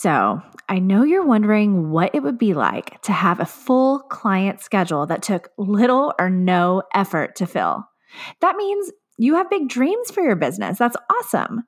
[0.00, 4.60] So, I know you're wondering what it would be like to have a full client
[4.60, 7.84] schedule that took little or no effort to fill.
[8.40, 10.78] That means you have big dreams for your business.
[10.78, 11.64] That's awesome.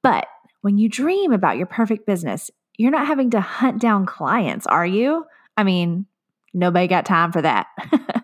[0.00, 0.28] But
[0.60, 4.86] when you dream about your perfect business, you're not having to hunt down clients, are
[4.86, 5.24] you?
[5.56, 6.06] I mean,
[6.54, 7.66] nobody got time for that.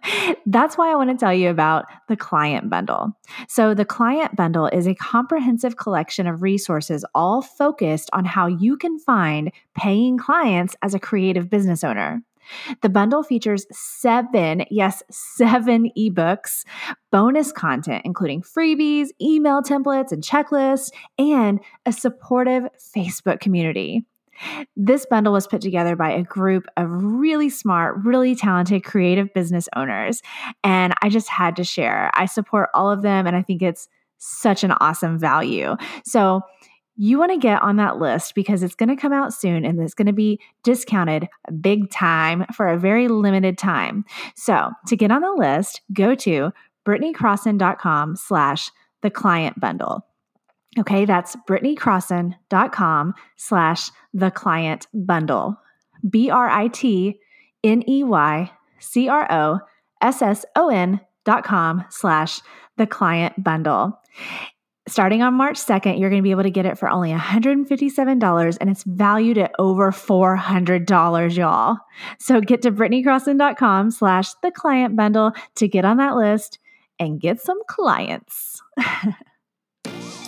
[0.47, 3.13] That's why I want to tell you about the Client Bundle.
[3.49, 8.77] So, the Client Bundle is a comprehensive collection of resources all focused on how you
[8.77, 12.23] can find paying clients as a creative business owner.
[12.83, 16.65] The bundle features seven, yes, seven ebooks,
[17.11, 22.65] bonus content, including freebies, email templates, and checklists, and a supportive
[22.97, 24.05] Facebook community.
[24.77, 29.69] This bundle was put together by a group of really smart, really talented creative business
[29.77, 30.23] owners.
[30.65, 32.11] And I just had to share.
[32.15, 35.77] I support all of them, and I think it's such an awesome value.
[36.05, 36.43] So,
[36.97, 39.81] you want to get on that list because it's going to come out soon and
[39.81, 41.29] it's going to be discounted
[41.61, 44.05] big time for a very limited time.
[44.37, 46.53] So to get on the list, go to
[46.87, 50.07] britneycrosson.com slash the client bundle.
[50.79, 55.57] Okay, that's britneycrosson.com slash the client bundle.
[56.09, 57.21] B R I T
[57.63, 59.61] N E Y C R O
[60.01, 62.41] S S O N dot com slash
[62.77, 63.99] the client bundle.
[64.89, 68.57] Starting on March 2nd, you're going to be able to get it for only $157
[68.61, 71.77] and it's valued at over $400, y'all.
[72.19, 76.59] So get to britneycrosson.com slash the client bundle to get on that list
[76.99, 78.61] and get some clients.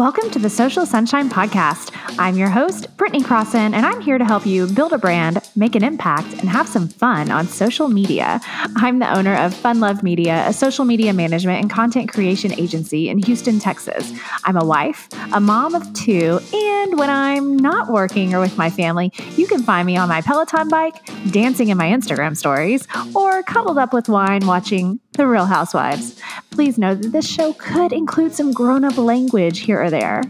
[0.00, 1.94] Welcome to the Social Sunshine Podcast.
[2.18, 5.74] I'm your host, Britney Crosson, and I'm here to help you build a brand, make
[5.74, 8.40] an impact, and have some fun on social media.
[8.76, 13.10] I'm the owner of Fun Love Media, a social media management and content creation agency
[13.10, 14.10] in Houston, Texas.
[14.44, 18.70] I'm a wife, a mom of two, and when I'm not working or with my
[18.70, 20.94] family, you can find me on my Peloton bike,
[21.30, 26.18] dancing in my Instagram stories, or cuddled up with wine watching The Real Housewives.
[26.50, 30.22] Please know that this show could include some grown up language here or there.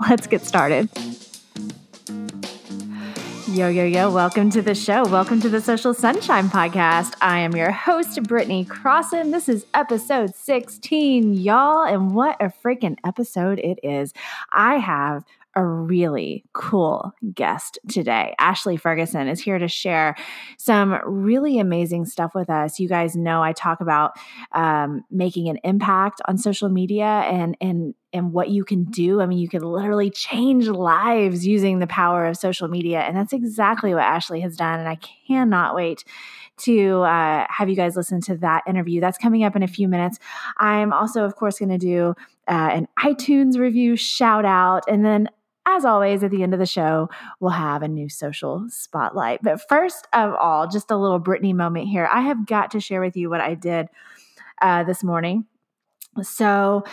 [0.00, 0.88] Let's get started.
[3.48, 5.04] Yo, yo, yo, welcome to the show.
[5.04, 7.14] Welcome to the Social Sunshine Podcast.
[7.20, 9.32] I am your host, Britney Crosson.
[9.32, 11.82] This is episode 16, y'all.
[11.82, 14.12] And what a freaking episode it is.
[14.52, 15.24] I have
[15.58, 18.32] a really cool guest today.
[18.38, 20.14] Ashleigh Ferguson is here to share
[20.56, 22.78] some really amazing stuff with us.
[22.78, 24.12] You guys know I talk about
[24.52, 29.20] um, making an impact on social media and and and what you can do.
[29.20, 33.32] I mean, you can literally change lives using the power of social media, and that's
[33.32, 34.78] exactly what Ashleigh has done.
[34.78, 34.96] And I
[35.26, 36.04] cannot wait
[36.58, 39.00] to uh, have you guys listen to that interview.
[39.00, 40.18] That's coming up in a few minutes.
[40.58, 42.14] I'm also, of course, going to do
[42.48, 45.28] uh, an iTunes review shout out, and then
[45.68, 47.08] as always, at the end of the show,
[47.40, 49.42] we'll have a new social spotlight.
[49.42, 52.08] But first of all, just a little Britney moment here.
[52.10, 53.88] I have got to share with you what I did
[54.62, 55.44] uh, this morning.
[56.22, 56.84] So,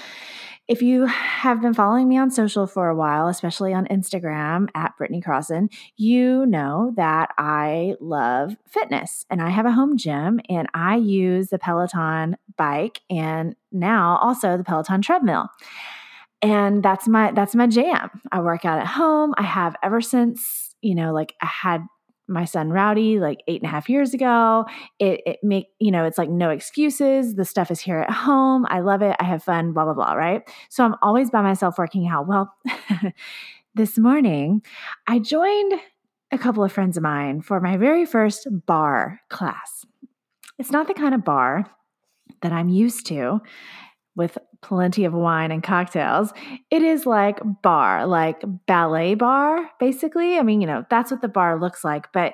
[0.67, 4.93] if you have been following me on social for a while, especially on Instagram at
[4.99, 10.67] Britney Crosson, you know that I love fitness and I have a home gym and
[10.73, 15.49] I use the Peloton bike and now also the Peloton treadmill
[16.41, 18.09] and that's my that's my jam.
[18.31, 19.33] I work out at home.
[19.37, 21.81] I have ever since you know like i had
[22.27, 24.65] my son rowdy like eight and a half years ago.
[24.99, 27.35] It, it make you know it's like no excuses.
[27.35, 28.65] The stuff is here at home.
[28.69, 29.15] I love it.
[29.19, 30.41] I have fun blah blah blah right?
[30.69, 32.27] So i'm always by myself working out.
[32.27, 32.53] Well
[33.75, 34.61] this morning
[35.05, 35.73] i joined
[36.31, 39.85] a couple of friends of mine for my very first barre class.
[40.57, 41.65] It's not the kind of bar
[42.41, 43.41] that i'm used to
[44.15, 46.31] with plenty of wine and cocktails.
[46.71, 50.37] It is like barre, like ballet barre, basically.
[50.37, 52.33] I mean, you know, that's what the barre looks like, but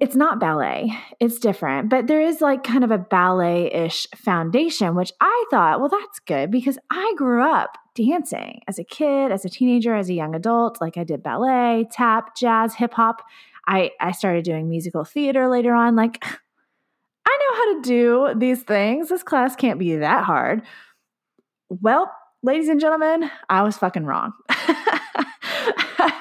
[0.00, 0.96] it's not ballet.
[1.18, 5.80] It's different, but there is like kind of a ballet ish foundation, which I thought,
[5.80, 10.08] well, that's good because I grew up dancing as a kid, as a teenager, as
[10.08, 10.80] a young adult.
[10.80, 13.22] Like I did ballet, tap, jazz, hip hop.
[13.66, 15.96] I, I started doing musical theater later on.
[15.96, 16.24] Like
[17.26, 19.08] I know how to do these things.
[19.08, 20.62] This class can't be that hard.
[21.68, 22.10] Well,
[22.42, 24.32] ladies and gentlemen, I was fucking wrong.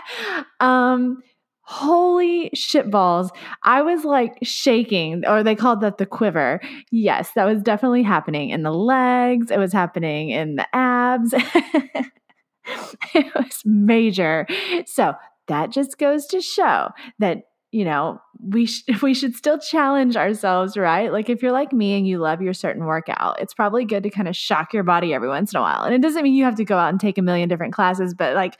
[0.60, 1.22] um,
[1.64, 3.30] holy shitballs.
[3.64, 6.62] I was like shaking, or they called that the quiver.
[6.92, 11.34] Yes, that was definitely happening in the legs, it was happening in the abs.
[13.14, 14.48] it was major.
[14.86, 15.14] So
[15.48, 16.90] that just goes to show
[17.20, 21.12] that you know, we sh- we should still challenge ourselves, right?
[21.12, 24.10] Like if you're like me and you love your certain workout, it's probably good to
[24.10, 25.84] kind of shock your body every once in a while.
[25.84, 28.14] And it doesn't mean you have to go out and take a million different classes,
[28.14, 28.58] but like,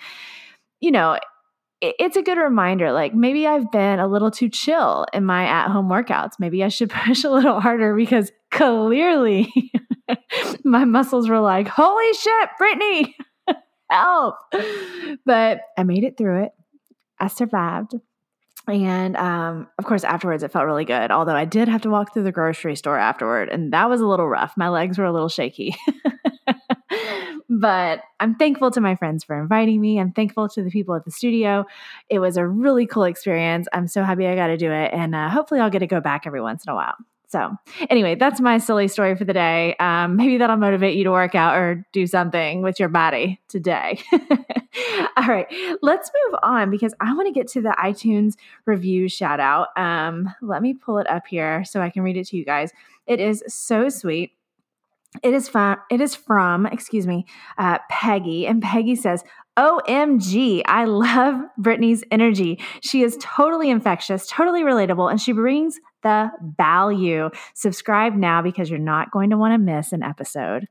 [0.80, 1.18] you know,
[1.82, 2.92] it's a good reminder.
[2.92, 6.34] Like maybe I've been a little too chill in my at home workouts.
[6.40, 9.52] Maybe I should push a little harder because clearly
[10.64, 13.14] my muscles were like, holy shit, Britney,
[13.90, 14.36] help.
[15.26, 16.52] But I made it through it.
[17.20, 17.96] I survived.
[18.68, 21.12] And um, of course, afterwards, it felt really good.
[21.12, 24.08] Although I did have to walk through the grocery store afterward, and that was a
[24.08, 24.54] little rough.
[24.56, 25.76] My legs were a little shaky.
[27.50, 30.00] but I'm thankful to my friends for inviting me.
[30.00, 31.66] I'm thankful to the people at the studio.
[32.10, 33.68] It was a really cool experience.
[33.74, 34.94] I'm so happy I got to do it.
[34.94, 36.96] And uh, hopefully, I'll get to go back every once in a while.
[37.30, 37.56] So,
[37.90, 39.76] anyway, that's my silly story for the day.
[39.80, 44.02] Um, maybe that'll motivate you to work out or do something with your body today.
[45.18, 45.48] All right,
[45.82, 48.36] let's move on because I want to get to the iTunes
[48.66, 49.68] review shout out.
[49.76, 52.72] Um, let me pull it up here so I can read it to you guys.
[53.06, 54.32] It is so sweet.
[55.24, 57.26] It is from, it is from, excuse me,
[57.58, 58.48] uh, Peggy.
[58.48, 59.26] And Peggy says,
[59.58, 62.60] OMG, I love Britney's energy.
[62.82, 67.30] She is totally infectious, totally relatable, and she brings the value.
[67.54, 70.68] Subscribe now because you're not going to want to miss an episode.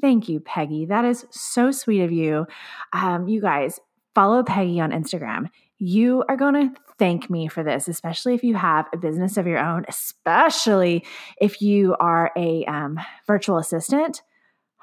[0.00, 0.86] Thank you, Peggy.
[0.86, 2.46] That is so sweet of you.
[2.92, 3.80] Um, you guys,
[4.14, 5.48] follow Peggy on Instagram.
[5.78, 9.46] You are going to thank me for this, especially if you have a business of
[9.46, 11.04] your own, especially
[11.40, 14.22] if you are a um, virtual assistant.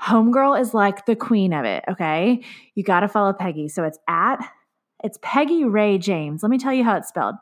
[0.01, 2.41] Homegirl is like the queen of it, okay?
[2.75, 3.67] You got to follow Peggy.
[3.67, 4.37] So it's at,
[5.03, 6.43] it's Peggy Ray James.
[6.43, 7.35] Let me tell you how it's spelled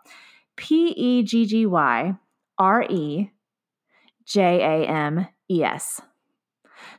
[0.56, 2.16] P E G G Y
[2.58, 3.32] R E
[4.26, 6.02] J A M E S.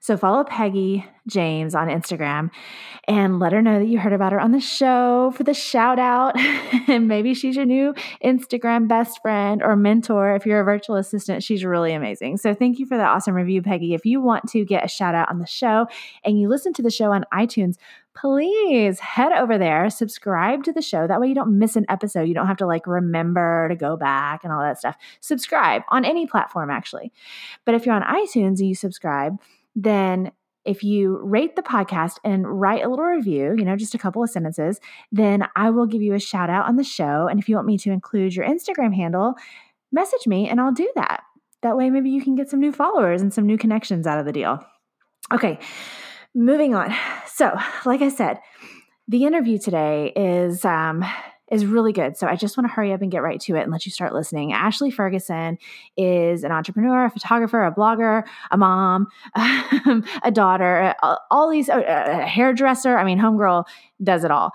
[0.00, 2.50] So follow Peggy James on Instagram
[3.06, 5.98] and let her know that you heard about her on the show for the shout
[5.98, 6.34] out.
[6.88, 10.34] and maybe she's your new Instagram best friend or mentor.
[10.34, 12.36] If you're a virtual assistant, she's really amazing.
[12.38, 13.94] So thank you for that awesome review, Peggy.
[13.94, 15.86] If you want to get a shout out on the show
[16.24, 17.76] and you listen to the show on iTunes,
[18.14, 21.06] please head over there, subscribe to the show.
[21.06, 22.22] That way you don't miss an episode.
[22.22, 24.96] You don't have to like remember to go back and all that stuff.
[25.20, 27.12] Subscribe on any platform, actually.
[27.64, 29.38] But if you're on iTunes and you subscribe,
[29.74, 30.32] then
[30.64, 34.22] if you rate the podcast and write a little review, you know, just a couple
[34.22, 34.80] of sentences,
[35.12, 37.28] then I will give you a shout out on the show.
[37.28, 39.34] And if you want me to include your Instagram handle,
[39.92, 41.22] message me and I'll do that.
[41.62, 44.26] That way, maybe you can get some new followers and some new connections out of
[44.26, 44.64] the deal.
[45.32, 45.58] Okay,
[46.34, 46.94] moving on.
[47.26, 48.38] So, like I said,
[49.08, 51.04] the interview today is um,
[51.54, 52.16] is really good.
[52.16, 53.92] So I just want to hurry up and get right to it and let you
[53.92, 54.52] start listening.
[54.52, 55.56] Ashleigh Ferguson
[55.96, 59.06] is an entrepreneur, a photographer, a blogger, a mom,
[59.36, 60.94] a daughter,
[61.30, 62.98] all these, a hairdresser.
[62.98, 63.64] I mean, Homegirl
[64.02, 64.52] does it all.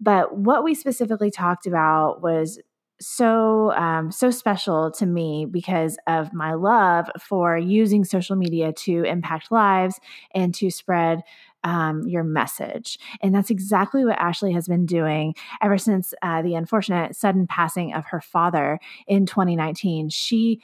[0.00, 2.60] But what we specifically talked about was
[3.00, 9.02] so um, so special to me because of my love for using social media to
[9.02, 9.98] impact lives
[10.34, 11.22] and to spread
[11.66, 12.96] um, your message.
[13.20, 17.92] And that's exactly what Ashleigh has been doing ever since uh, the unfortunate sudden passing
[17.92, 18.78] of her father
[19.08, 20.08] in 2019.
[20.08, 20.62] She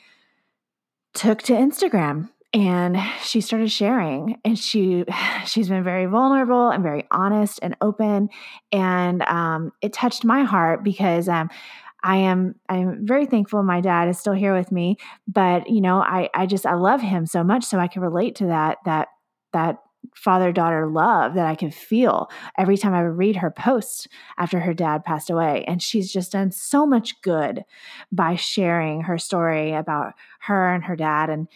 [1.13, 5.05] took to Instagram and she started sharing and she
[5.45, 8.29] she's been very vulnerable and very honest and open
[8.71, 11.51] and um, it touched my heart because um,
[12.05, 16.01] I am I'm very thankful my dad is still here with me but you know
[16.01, 19.09] I I just I love him so much so I can relate to that that
[19.53, 19.79] that
[20.15, 24.07] father daughter love that I can feel every time I read her posts
[24.39, 25.65] after her dad passed away.
[25.67, 27.65] And she's just done so much good
[28.11, 31.49] by sharing her story about her and her dad and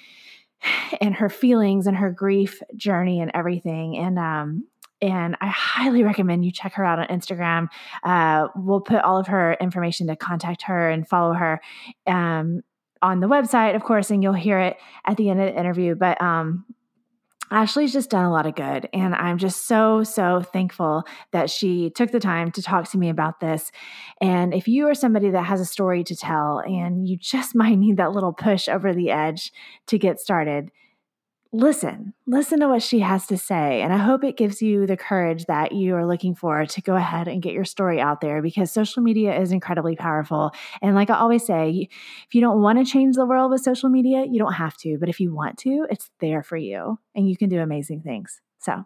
[1.01, 3.97] and her feelings and her grief journey and everything.
[3.97, 4.65] And um
[5.03, 7.69] and I highly recommend you check her out on Instagram.
[8.03, 11.61] Uh, we'll put all of her information to contact her and follow her
[12.07, 12.63] um,
[13.03, 15.95] on the website, of course, and you'll hear it at the end of the interview.
[15.95, 16.65] But um,
[17.51, 18.89] Ashleigh's just done a lot of good.
[18.93, 23.09] And I'm just so, so thankful that she took the time to talk to me
[23.09, 23.71] about this.
[24.21, 27.79] And if you are somebody that has a story to tell and you just might
[27.79, 29.53] need that little push over the edge
[29.87, 30.71] to get started,
[31.57, 33.81] listen, listen to what she has to say.
[33.81, 36.95] And I hope it gives you the courage that you are looking for to go
[36.97, 40.51] ahead and get your story out there because social media is incredibly powerful.
[40.83, 41.89] And like I always say,
[42.29, 44.99] if you don't want to change the world with social media, you don't have to.
[45.01, 48.41] But if you want to, it's there for you and you can do amazing things.
[48.59, 48.85] So,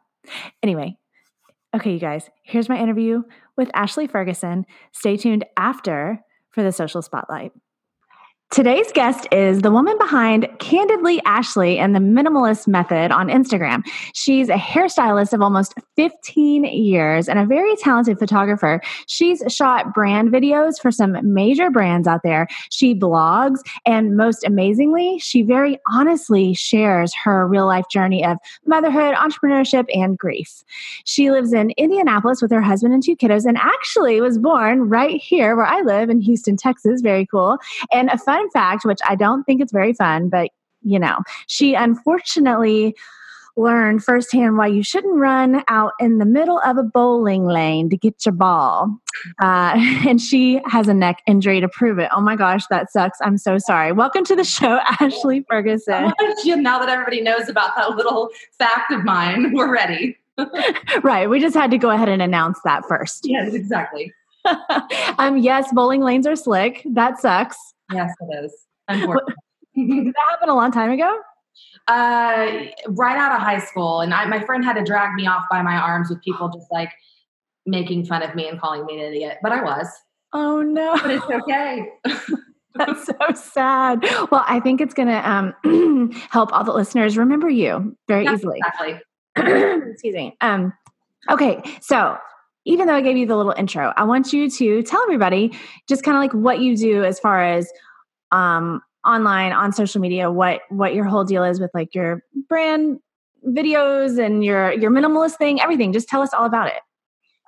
[0.62, 0.97] anyway,
[1.75, 3.23] okay, you guys, here's my interview
[3.57, 4.65] with Ashleigh Ferguson.
[4.93, 7.50] Stay tuned after for the social spotlight.
[8.50, 13.87] Today's guest is the woman behind Candidly Ashleigh and the Minimalist Method on Instagram.
[14.12, 18.80] She's a hairstylist of almost 15 years and a very talented photographer.
[19.07, 22.49] She's shot brand videos for some major brands out there.
[22.73, 29.14] She blogs, and most amazingly, she very honestly shares her real life journey of motherhood,
[29.14, 30.64] entrepreneurship, and grief.
[31.04, 35.23] She lives in Indianapolis with her husband and two kiddos, and actually was born right
[35.23, 37.00] here where I live in Houston, Texas.
[37.00, 37.57] Very cool.
[37.92, 40.50] And a fun fun fact, which I don't think it's very fun, but
[40.82, 42.97] you know, she unfortunately
[43.56, 47.97] learned firsthand why you shouldn't run out in the middle of a bowling lane to
[47.97, 48.97] get your ball.
[49.42, 49.73] Uh,
[50.09, 52.09] and she has a neck injury to prove it.
[52.14, 53.18] Oh my gosh, that sucks.
[53.20, 53.92] I'm so sorry.
[53.92, 56.12] Welcome to the show, Ashleigh Ferguson.
[56.62, 60.16] now that everybody knows about that little fact of mine, we're ready.
[61.02, 61.28] right.
[61.28, 63.28] We just had to go ahead and announce that first.
[63.28, 64.14] Yes, exactly.
[65.18, 66.82] um, yes, bowling lanes are slick.
[66.87, 67.59] That sucks.
[67.92, 68.66] Yes, it is.
[69.75, 71.20] Did that happen a long time ago?
[71.88, 75.44] Uh, right out of high school, and I, my friend had to drag me off
[75.50, 76.90] by my arms with people just like
[77.66, 79.87] making fun of me and calling me an idiot, but I was.
[80.32, 80.97] Oh no!
[81.02, 81.88] But it's okay.
[82.75, 84.02] That's so sad.
[84.30, 88.61] Well, I think it's going to um, help all the listeners remember you very easily.
[88.64, 89.00] Exactly.
[89.92, 90.37] Excuse me.
[90.40, 90.73] Um,
[91.28, 92.16] okay, so
[92.64, 95.57] even though I gave you the little intro, I want you to tell everybody
[95.88, 97.71] just kind of like what you do as far as
[98.33, 102.99] um, online on social media, what what your whole deal is with like your brand
[103.47, 105.93] videos and your your minimalist thing, everything.
[105.93, 106.81] Just tell us all about it.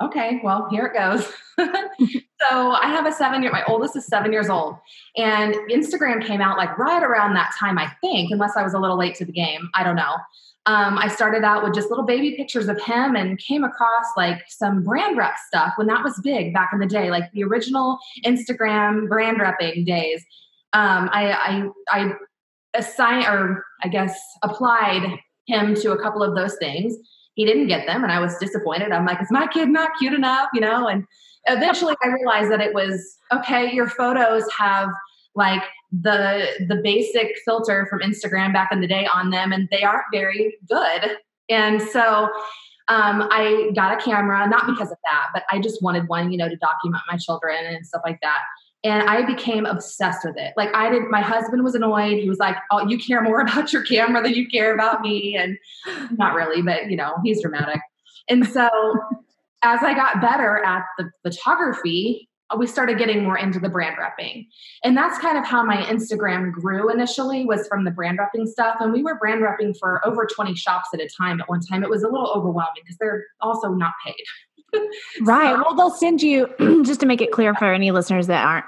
[0.00, 1.24] Okay, well, here it goes.
[2.40, 4.76] so I have a seven year, my oldest is seven years old.
[5.16, 8.80] And Instagram came out like right around that time, I think, unless I was a
[8.80, 9.68] little late to the game.
[9.74, 10.16] I don't know
[10.66, 14.44] um, I started out with just little baby pictures of him and came across like
[14.48, 17.98] some brand rep stuff when that was big back in the day, like the original
[18.24, 20.24] Instagram brand repping days.
[20.72, 22.12] Um, I, I, I
[22.74, 26.96] assigned or I guess applied him to a couple of those things.
[27.34, 28.92] He didn't get them, and I was disappointed.
[28.92, 30.48] I'm like, is my kid not cute enough?
[30.52, 31.04] You know, and
[31.46, 33.72] eventually I realized that it was okay.
[33.72, 34.90] Your photos have
[35.34, 39.82] like the the basic filter from Instagram back in the day on them, and they
[39.82, 41.16] aren't very good.
[41.48, 42.30] And so
[42.88, 46.38] um, I got a camera, not because of that, but I just wanted one, you
[46.38, 48.40] know, to document my children and stuff like that.
[48.84, 50.52] And I became obsessed with it.
[50.56, 52.18] Like I did, my husband was annoyed.
[52.18, 55.36] He was like, "Oh, you care more about your camera than you care about me,"
[55.36, 55.56] and
[56.18, 57.80] not really, but you know, he's dramatic.
[58.28, 58.68] And so,
[59.62, 62.28] as I got better at the photography,
[62.58, 64.46] we started getting more into the brand repping.
[64.84, 68.76] And that's kind of how my Instagram grew initially was from the brand repping stuff.
[68.80, 71.82] And we were brand repping for over 20 shops at a time at one time.
[71.82, 74.14] It was a little overwhelming because they're also not paid.
[75.22, 75.54] right.
[75.54, 76.48] So, well, they'll send you
[76.84, 78.66] just to make it clear for any listeners that aren't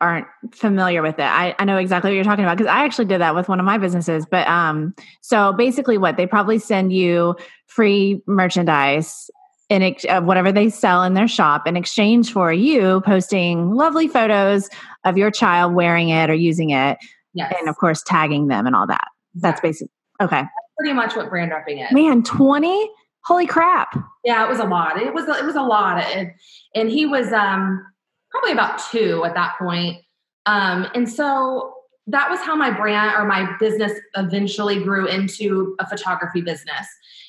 [0.00, 1.24] aren't familiar with it.
[1.24, 3.58] I, I know exactly what you're talking about because I actually did that with one
[3.58, 4.26] of my businesses.
[4.30, 7.34] But um, so basically, what they probably send you
[7.66, 9.30] free merchandise
[9.68, 14.08] in ex- of whatever they sell in their shop in exchange for you posting lovely
[14.08, 14.68] photos
[15.04, 16.98] of your child wearing it or using it
[17.34, 17.52] yes.
[17.58, 19.08] and of course tagging them and all that.
[19.34, 19.88] That's basic
[20.20, 20.42] okay.
[20.42, 21.92] That's pretty much what brand repping is.
[21.92, 22.90] Man 20
[23.24, 23.96] holy crap.
[24.24, 25.00] Yeah it was a lot.
[25.00, 26.30] It was it was a lot and,
[26.74, 27.84] and he was um
[28.30, 29.98] probably about two at that point.
[30.46, 31.75] Um and so
[32.08, 36.86] that was how my brand or my business eventually grew into a photography business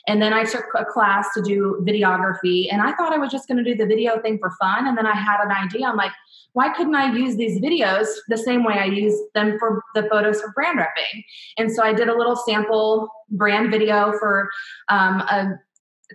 [0.08, 2.68] and then I took a class to do videography.
[2.72, 4.88] And I thought I was just going to do the video thing for fun.
[4.88, 5.86] And then I had an idea.
[5.86, 6.14] I'm like,
[6.54, 10.42] why couldn't I use these videos the same way I use them for the photos
[10.42, 11.24] for brand repping?
[11.58, 14.50] And so I did a little sample brand video for
[14.88, 15.60] um, a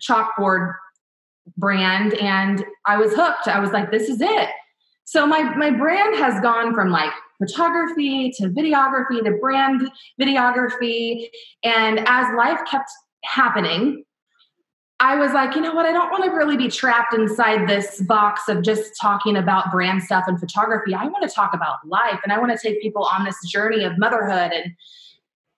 [0.00, 0.73] chalkboard
[1.59, 2.14] brand.
[2.14, 3.47] And I was hooked.
[3.47, 4.49] I was like, this is it.
[5.04, 11.28] So my, my brand has gone from like photography to videography to brand videography.
[11.62, 12.90] And as life kept
[13.25, 14.04] happening,
[15.00, 15.84] I was like, you know what?
[15.84, 20.02] I don't want to really be trapped inside this box of just talking about brand
[20.04, 20.94] stuff and photography.
[20.94, 23.82] I want to talk about life and I want to take people on this journey
[23.84, 24.72] of motherhood and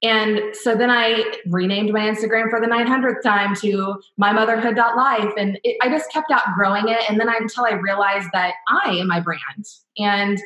[0.04, 5.32] and so then I renamed my Instagram for the 900th time to mymotherhood.life.
[5.38, 7.08] And it, I just kept outgrowing it.
[7.08, 9.64] And then I, until I realized that I am my brand.
[9.96, 10.38] And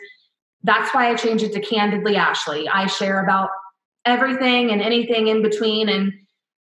[0.62, 2.68] that's why I changed it to Candidly Ashleigh.
[2.72, 3.50] I share about
[4.04, 5.88] everything and anything in between.
[5.88, 6.12] And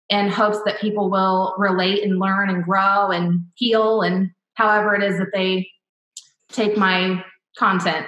[0.10, 5.04] in hopes that people will relate and learn and grow and heal and however it
[5.04, 5.68] is that they
[6.50, 7.24] take my
[7.58, 8.08] content.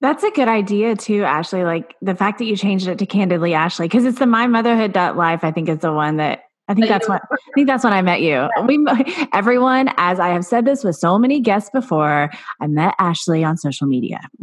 [0.00, 1.64] That's a good idea too, Ashley.
[1.64, 4.94] Like the fact that you changed it to Candidly Ashleigh, because it's the My Motherhood
[4.94, 7.92] Life, I think is the one that I think that's what I think that's when
[7.92, 8.48] I met you.
[8.66, 8.84] We
[9.32, 12.30] everyone, as I have said this with so many guests before,
[12.60, 14.20] I met Ashleigh on social media.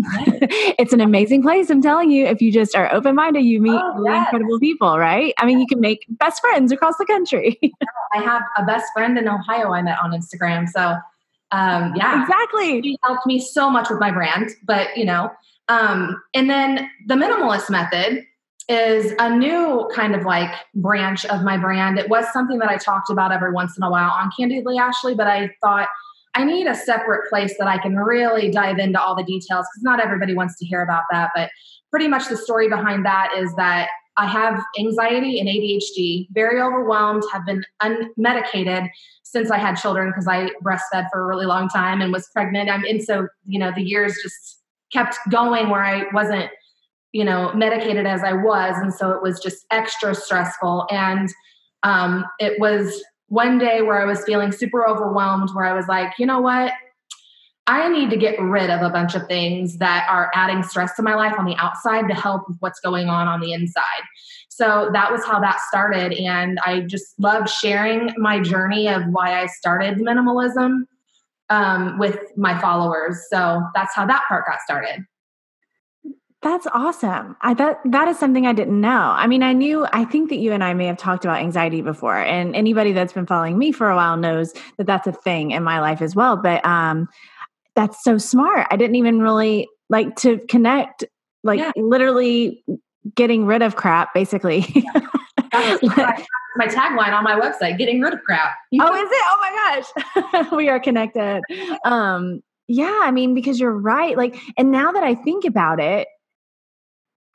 [0.79, 1.69] it's an amazing place.
[1.69, 4.27] I'm telling you, if you just are open minded, you meet oh, really yes.
[4.27, 5.33] incredible people, right?
[5.37, 7.59] I mean, you can make best friends across the country.
[8.13, 10.69] I have a best friend in Ohio I met on Instagram.
[10.69, 10.95] So
[11.51, 12.81] um, yeah, exactly.
[12.81, 15.31] She helped me so much with my brand, but you know,
[15.67, 18.25] um, and then the minimalist method
[18.69, 21.99] is a new kind of like branch of my brand.
[21.99, 25.17] It was something that I talked about every once in a while on Candidly Ashleigh,
[25.17, 25.89] but I thought
[26.35, 29.83] I need a separate place that I can really dive into all the details because
[29.83, 31.31] not everybody wants to hear about that.
[31.35, 31.49] But
[31.91, 37.23] pretty much the story behind that is that I have anxiety and ADHD, very overwhelmed,
[37.31, 38.89] have been unmedicated
[39.23, 42.69] since I had children because I breastfed for a really long time and was pregnant.
[42.69, 44.59] I'm, and so, you know, the years just
[44.91, 46.49] kept going where I wasn't
[47.13, 48.75] you know, medicated as I was.
[48.77, 50.87] And so it was just extra stressful.
[50.89, 51.29] And
[51.83, 56.13] um, it was one day where I was feeling super overwhelmed, where I was like,
[56.19, 56.73] you know what?
[57.65, 61.01] I need to get rid of a bunch of things that are adding stress to
[61.01, 64.03] my life on the outside to help with what's going on on the inside.
[64.49, 66.13] So that was how that started.
[66.13, 70.83] And I just loved sharing my journey of why I started minimalism
[71.49, 73.17] um, with my followers.
[73.29, 75.05] So that's how that part got started.
[76.43, 77.37] That's awesome.
[77.41, 78.89] I that that is something I didn't know.
[79.15, 81.81] I mean, I knew I think that you and I may have talked about anxiety
[81.81, 85.51] before and anybody that's been following me for a while knows that that's a thing
[85.51, 87.07] in my life as well, but um
[87.75, 88.67] that's so smart.
[88.69, 91.05] I didn't even really like to connect
[91.45, 91.71] like yeah.
[91.77, 92.61] literally
[93.15, 94.65] getting rid of crap basically.
[95.53, 95.77] Yeah.
[95.83, 98.55] my, my tagline on my website, getting rid of crap.
[98.81, 99.23] oh, is it?
[99.29, 100.51] Oh my gosh.
[100.51, 101.41] we are connected.
[101.85, 104.17] Um yeah, I mean, because you're right.
[104.17, 106.07] Like, and now that I think about it,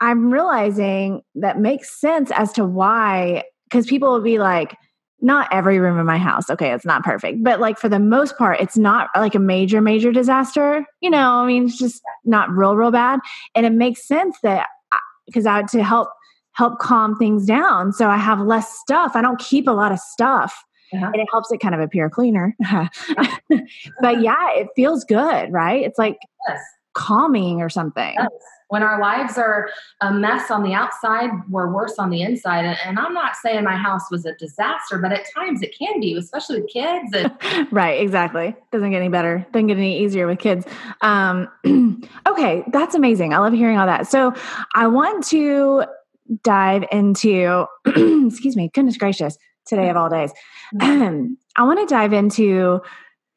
[0.01, 4.77] I'm realizing that makes sense as to why, because people will be like,
[5.21, 6.49] not every room in my house.
[6.49, 9.81] Okay, it's not perfect, but like for the most part, it's not like a major,
[9.81, 10.85] major disaster.
[11.01, 13.19] You know, I mean, it's just not real, real bad.
[13.55, 14.69] And it makes sense that
[15.27, 16.09] because I, I to help
[16.53, 19.13] help calm things down, so I have less stuff.
[19.15, 20.65] I don't keep a lot of stuff.
[20.93, 21.07] Uh-huh.
[21.07, 22.57] And it helps it kind of appear cleaner.
[24.01, 25.85] but yeah, it feels good, right?
[25.85, 26.17] It's like
[26.49, 26.61] yes.
[26.95, 28.15] calming or something.
[28.17, 28.31] Yes
[28.69, 29.71] when our lives are
[30.01, 32.65] a mess on the outside, we're worse on the inside.
[32.65, 36.01] And, and, I'm not saying my house was a disaster, but at times it can
[36.01, 37.13] be, especially with kids.
[37.15, 38.55] And- right, exactly.
[38.71, 39.47] Doesn't get any better.
[39.53, 40.67] Doesn't get any easier with kids.
[41.01, 41.49] Um,
[42.29, 43.33] okay, that's amazing.
[43.33, 44.07] I love hearing all that.
[44.07, 44.35] So
[44.75, 45.85] I want to
[46.43, 50.33] dive into, excuse me, goodness gracious, today of all days.
[50.75, 51.35] Mm-hmm.
[51.57, 52.81] I want to dive into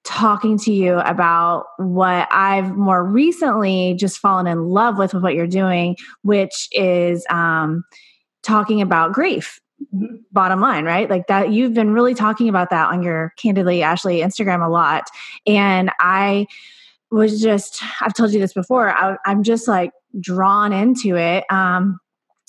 [0.04, 5.36] talking to you about what I've more recently just fallen in love with with what
[5.36, 7.84] you're doing, which is um,
[8.44, 9.60] talking about grief.
[9.94, 10.18] Mm-hmm.
[10.32, 11.10] Bottom line, right?
[11.10, 15.04] Like that, you've been really talking about that on your Candidly Ashleigh Instagram a lot.
[15.46, 16.46] And I
[17.10, 21.44] was just, I've told you this before, I, am just like drawn into it.
[21.50, 22.00] Um,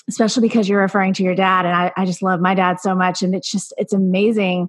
[0.08, 2.94] especially because you're referring to your dad and I, I just love my dad so
[2.94, 4.68] much and it's just it's amazing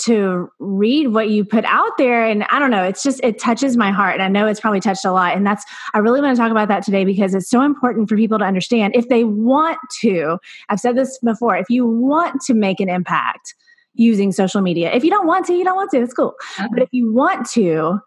[0.00, 2.24] to read what you put out there.
[2.24, 4.14] And i don't know it's just it touches my heart.
[4.14, 5.36] And i know it's probably touched a lot.
[5.36, 8.16] And that's i really want to talk about that today because it's so important for
[8.16, 8.94] people to understand.
[8.96, 13.54] If they want to i've said this before if you want to make an impact
[13.94, 16.34] using social media if you don't want to you don't want to it's cool.
[16.58, 16.68] Uh-huh.
[16.72, 18.00] but if you want to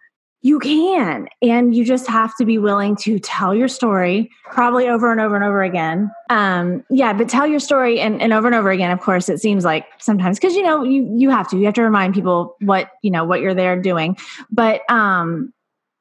[0.43, 1.29] you can.
[1.41, 5.36] And you just have to be willing to tell your story, probably over and over
[5.36, 6.12] and over again.
[6.29, 9.39] Um, yeah, but tell your story and, and over and over again, of course, it
[9.39, 11.58] seems like sometimes because you know, you you have to.
[11.58, 14.17] You have to remind people what, you know, what you're there doing.
[14.51, 15.53] But um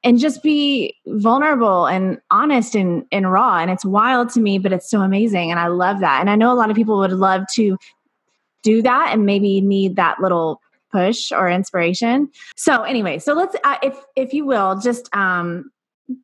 [0.03, 3.59] and just be vulnerable and honest and, and raw.
[3.59, 5.49] And it's wild to me, but it's so amazing.
[5.49, 6.19] And I love that.
[6.19, 7.77] And I know a lot of people would love to
[8.63, 10.59] do that and maybe need that little
[10.93, 12.29] push or inspiration.
[12.55, 15.71] So anyway, so let's uh, if if you will just um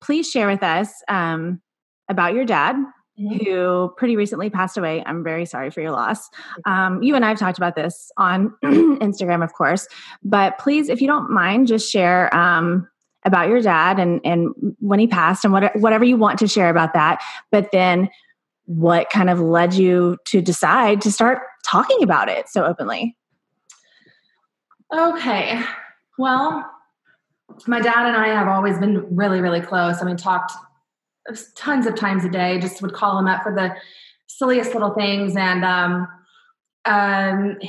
[0.01, 1.61] please share with us um
[2.09, 2.75] about your dad
[3.19, 3.45] mm-hmm.
[3.45, 5.03] who pretty recently passed away.
[5.05, 6.29] I'm very sorry for your loss.
[6.65, 9.87] Um, you and I have talked about this on Instagram, of course,
[10.23, 12.87] but please, if you don't mind, just share um,
[13.25, 16.69] about your dad and and when he passed and what, whatever you want to share
[16.69, 17.21] about that.
[17.51, 18.09] But then,
[18.65, 23.15] what kind of led you to decide to start talking about it so openly?
[24.93, 25.61] Okay.
[26.17, 26.69] Well,
[27.67, 30.01] my dad and I have always been really, really close.
[30.01, 30.51] I mean, talked
[31.55, 33.75] tons of times a day, just would call him up for the
[34.27, 35.35] silliest little things.
[35.35, 36.07] And um,
[36.85, 37.59] um,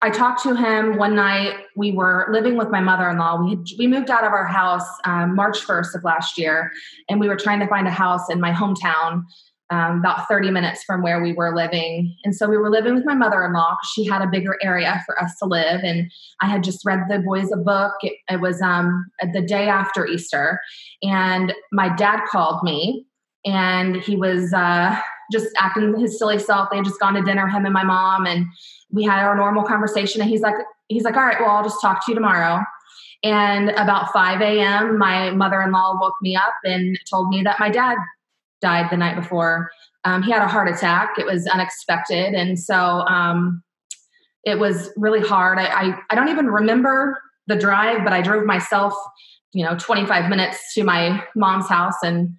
[0.00, 1.54] I talked to him one night.
[1.76, 3.42] We were living with my mother in law.
[3.42, 6.70] We, had, we moved out of our house um, March 1st of last year,
[7.08, 9.24] and we were trying to find a house in my hometown
[9.70, 12.16] um, about 30 minutes from where we were living.
[12.24, 13.76] And so we were living with my mother in law.
[13.92, 15.82] She had a bigger area for us to live.
[15.82, 17.92] And I had just read the boys a book.
[18.02, 20.60] It, it was um, the day after Easter.
[21.02, 23.04] And my dad called me
[23.44, 24.98] and he was uh,
[25.30, 26.70] just acting his silly self.
[26.70, 28.26] They had just gone to dinner, him and my mom.
[28.26, 28.46] And
[28.90, 30.22] we had our normal conversation.
[30.22, 30.56] And he's like,
[30.88, 32.62] he's like, all right, well, I'll just talk to you tomorrow.
[33.22, 37.58] And about 5 a.m., my mother in law woke me up and told me that
[37.58, 37.96] my dad
[38.60, 39.70] died the night before.
[40.04, 41.14] Um, he had a heart attack.
[41.18, 42.34] It was unexpected.
[42.34, 43.62] And so um,
[44.44, 45.58] it was really hard.
[45.58, 48.94] I, I, I don't even remember the drive, but I drove myself,
[49.52, 52.36] you know, 25 minutes to my mom's house and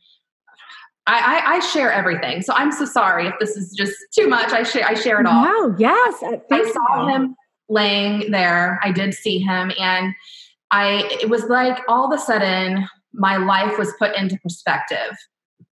[1.08, 2.44] I, I, I, share everything.
[2.44, 4.52] So I'm so sorry if this is just too much.
[4.52, 5.44] I share I share it all.
[5.44, 6.24] Wow, yes.
[6.52, 7.36] I saw him
[7.68, 8.80] laying there.
[8.84, 10.14] I did see him and
[10.70, 15.18] I it was like all of a sudden my life was put into perspective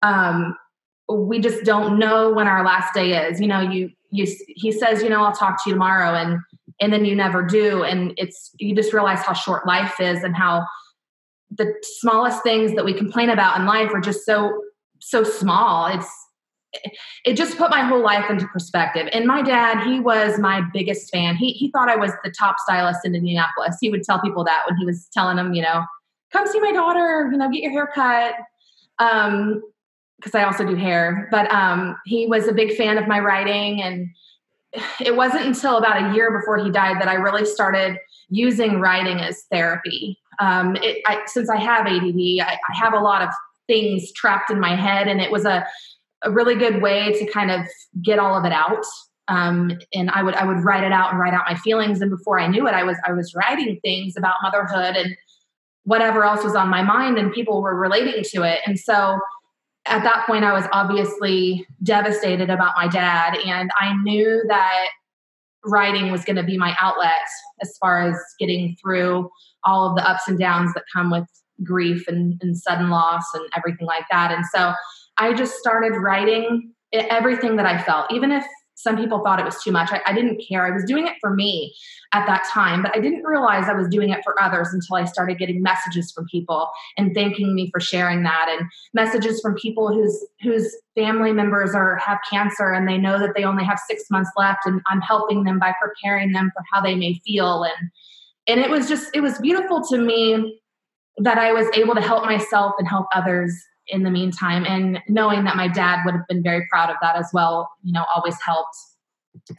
[0.02, 0.56] um,
[1.10, 3.39] we just don't know when our last day is.
[3.39, 6.39] You know, you you he says, you know, I'll talk to you tomorrow, and
[6.80, 10.36] and then you never do, and it's you just realize how short life is and
[10.36, 10.65] how
[11.50, 14.63] the smallest things that we complain about in life are just so
[15.00, 15.88] so small.
[15.88, 16.12] It's
[17.23, 19.08] it just put my whole life into perspective.
[19.13, 21.36] And my dad, he was my biggest fan.
[21.36, 23.78] He he thought I was the top stylist in Indianapolis.
[23.80, 25.84] He would tell people that when he was telling them, you know,
[26.32, 28.36] come see my daughter, you know, get your hair cut.
[29.00, 29.62] Um,
[30.17, 33.82] because I also do hair, but um, he was a big fan of my writing.
[33.82, 34.10] And
[34.99, 37.97] it wasn't until about a year before he died that I really started
[38.30, 40.19] using writing as therapy.
[40.39, 43.30] Um, it, I, since I have ADD, I, I, have a lot of
[43.65, 45.65] things trapped in my head, and it was a,
[46.23, 47.62] a really good way to kind of
[48.03, 48.86] get all of it out.
[49.30, 52.01] Um, and I would I would write it out and write out my feelings.
[52.01, 55.17] And before I knew it, I was I was writing things about motherhood and
[55.84, 58.60] whatever else was on my mind, and people were relating to it.
[58.67, 59.19] And so
[59.89, 64.88] at that point, I was obviously devastated about my dad, and I knew that
[65.65, 67.26] writing was going to be my outlet
[67.62, 69.30] as far as getting through
[69.63, 71.26] all of the ups and downs that come with
[71.63, 74.32] grief and, and sudden loss and everything like that.
[74.32, 74.73] And so
[75.17, 78.45] I just started writing everything that I felt, even if
[78.78, 79.90] some people thought it was too much.
[79.92, 80.68] I, I, didn't care.
[80.68, 81.74] I was doing it for me
[82.13, 85.06] at that time, but I didn't realize I was doing it for others until I
[85.06, 89.92] started getting messages from people and thanking me for sharing that, and messages from people
[89.92, 94.04] whose whose family members are have cancer and they know that they only have six
[94.12, 97.90] months left, and I'm helping them by preparing them for how they may feel, and
[98.48, 100.62] and it was just it was beautiful to me
[101.18, 103.52] that I was able to help myself and help others
[103.88, 104.65] in the meantime.
[104.65, 107.93] And knowing that my dad would have been very proud of that as well you
[107.93, 108.76] know always helped.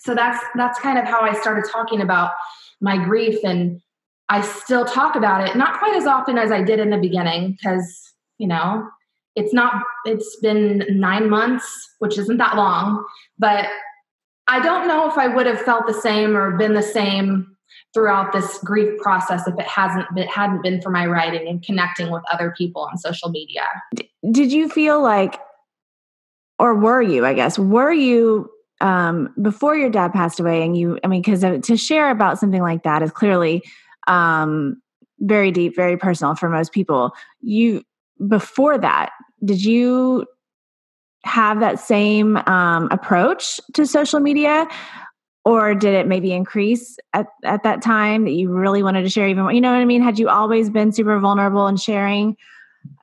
[0.01, 2.33] So that's that's kind of how i started talking about
[2.81, 3.38] my grief.
[3.45, 3.81] And
[4.29, 7.53] i still talk about it not quite as often as i did in the beginning
[7.53, 8.87] because you know
[9.37, 13.05] it's not it's been nine months which isn't that long.
[13.38, 13.67] But
[14.49, 17.57] i don't know if i would have felt the same or been the same
[17.95, 22.11] throughout this grief process if it hasn't been hadn't been for my writing and connecting
[22.11, 23.65] with other people on social media.
[24.31, 25.41] Did you feel like
[26.59, 28.51] or were you, I guess, were you
[28.81, 32.63] um before your dad passed away and you I mean cuz to share about something
[32.63, 33.63] like that is clearly
[34.07, 34.81] um
[35.21, 37.13] very deep, very personal for most people.
[37.41, 37.83] You
[38.27, 39.11] before that,
[39.45, 40.27] did you
[41.25, 44.67] have that same um, approach to social media
[45.49, 49.27] or did it maybe increase at, at that time that you really wanted to share
[49.27, 52.37] even more you know what i mean had you always been super vulnerable and sharing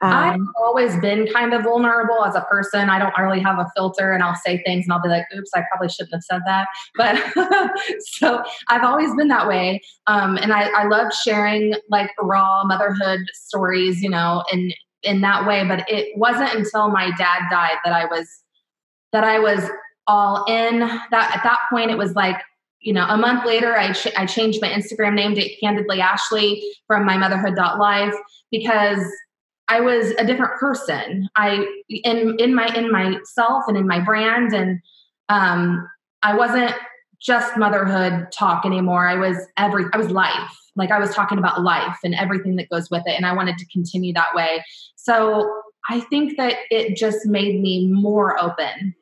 [0.01, 2.89] um, I've always been kind of vulnerable as a person.
[2.89, 5.51] I don't really have a filter and I'll say things and I'll be like, oops,
[5.53, 6.67] I probably shouldn't have said that.
[6.95, 7.21] But
[7.99, 9.81] so I've always been that way.
[10.07, 14.71] Um, and I, I love sharing like raw motherhood stories, you know, in,
[15.03, 15.67] in that way.
[15.67, 18.27] But it wasn't until my dad died that I was,
[19.11, 19.69] that I was
[20.07, 20.79] all in.
[20.79, 22.41] That at that point, it was like
[22.85, 26.61] you know, a month later, I, ch- I changed my Instagram name to Candidly Ashleigh
[26.85, 28.13] from my motherhood.life
[28.51, 29.03] because
[29.67, 31.27] I was a different person.
[31.35, 34.79] I in in my in myself and in my brand, and
[35.29, 35.89] um,
[36.21, 36.73] I wasn't
[37.19, 39.07] just motherhood talk anymore.
[39.07, 40.55] I was every I was life.
[40.75, 43.57] Like I was talking about life and everything that goes with it, and I wanted
[43.57, 44.63] to continue that way.
[44.95, 45.51] So
[45.89, 48.93] I think that it just made me more open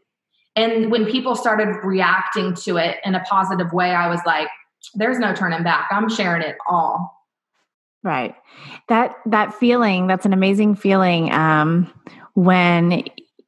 [0.55, 4.49] and when people started reacting to it in a positive way, I was like,
[4.93, 5.89] there's no turning back.
[5.91, 7.11] I'm sharing it all.
[8.03, 8.35] Right.
[8.89, 11.91] That that feeling, that's an amazing feeling um
[12.33, 13.03] when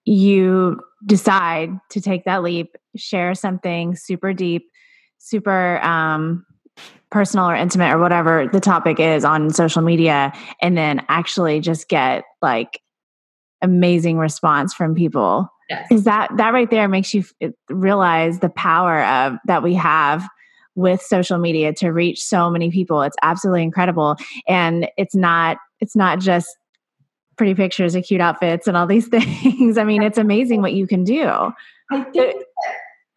[0.06, 4.70] you decide to take that leap, share something super deep,
[5.18, 6.46] super um
[7.12, 11.88] personal or intimate or whatever the topic is on social media and then actually just
[11.88, 12.82] get like
[13.62, 15.88] amazing response from people Yes.
[15.92, 17.24] Is that that right there makes you
[17.70, 20.28] realize the power of that we have
[20.76, 23.02] with social media to reach so many people.
[23.02, 24.18] It's absolutely incredible.
[24.48, 26.56] And it's not it's not just
[27.38, 29.78] pretty pictures of cute outfits and all these things.
[29.78, 31.52] I mean, it's amazing what you can do.
[31.92, 32.44] I think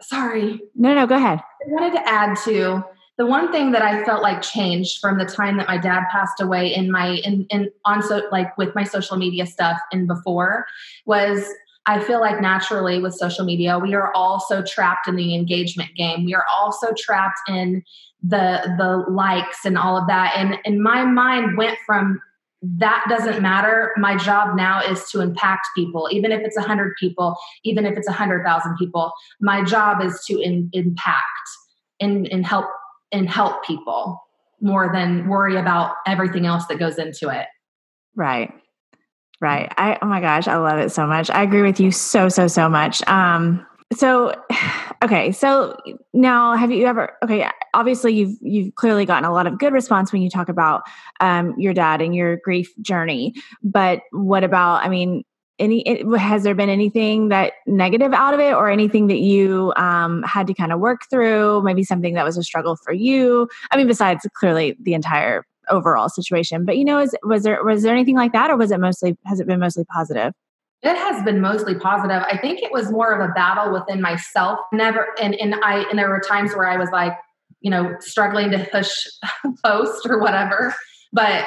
[0.01, 0.61] sorry.
[0.75, 1.41] No, no, go ahead.
[1.41, 2.85] I wanted to add to
[3.19, 6.41] the one thing that I felt like changed from the time that my dad passed
[6.41, 10.67] away in my in in on so like with my social media stuff and before
[11.05, 11.45] was
[11.89, 15.97] I feel like naturally with social media, we are all so trapped in the engagement
[15.97, 16.27] game.
[16.27, 17.83] We are also trapped in
[18.23, 20.35] the the likes and all of that.
[20.37, 22.21] And and my mind went from
[22.63, 23.95] that doesn't matter.
[23.97, 27.97] My job now is to impact people, even if it's a hundred people, even if
[27.97, 29.13] it's a hundred thousand people.
[29.41, 31.25] My job is to in, impact
[32.01, 32.67] and, and help
[33.13, 34.21] and help people
[34.61, 37.47] more than worry about everything else that goes into it.
[38.15, 38.53] Right.
[39.41, 39.73] Right.
[39.77, 41.31] I oh my gosh, I love it so much.
[41.31, 43.07] I agree with you so so so much.
[43.07, 44.35] Um so
[45.05, 45.77] okay, so
[46.13, 50.13] now have you ever okay, obviously you've you've clearly gotten a lot of good response
[50.13, 50.83] when you talk about
[51.21, 53.35] um your dad and your grief journey.
[53.63, 55.25] But what about I mean
[55.59, 60.23] any has there been anything that negative out of it or anything that you um,
[60.23, 63.77] had to kind of work through maybe something that was a struggle for you i
[63.77, 66.65] mean besides clearly the entire overall situation.
[66.65, 69.17] But you know is was there was there anything like that or was it mostly
[69.27, 70.33] has it been mostly positive?
[70.83, 72.23] It has been mostly positive.
[72.23, 74.59] I think it was more of a battle within myself.
[74.73, 77.13] Never and and i and there were times where i was like
[77.61, 79.07] you know struggling to push
[79.65, 80.75] post or whatever.
[81.13, 81.45] But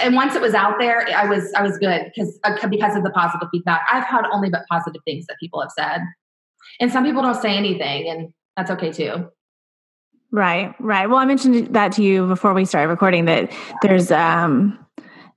[0.00, 3.02] and once it was out there, I was I was good because uh, because of
[3.02, 3.82] the positive feedback.
[3.90, 6.02] I've had only but positive things that people have said,
[6.80, 9.28] and some people don't say anything, and that's okay too.
[10.34, 11.08] Right, right.
[11.08, 14.76] Well, I mentioned that to you before we started recording that there's um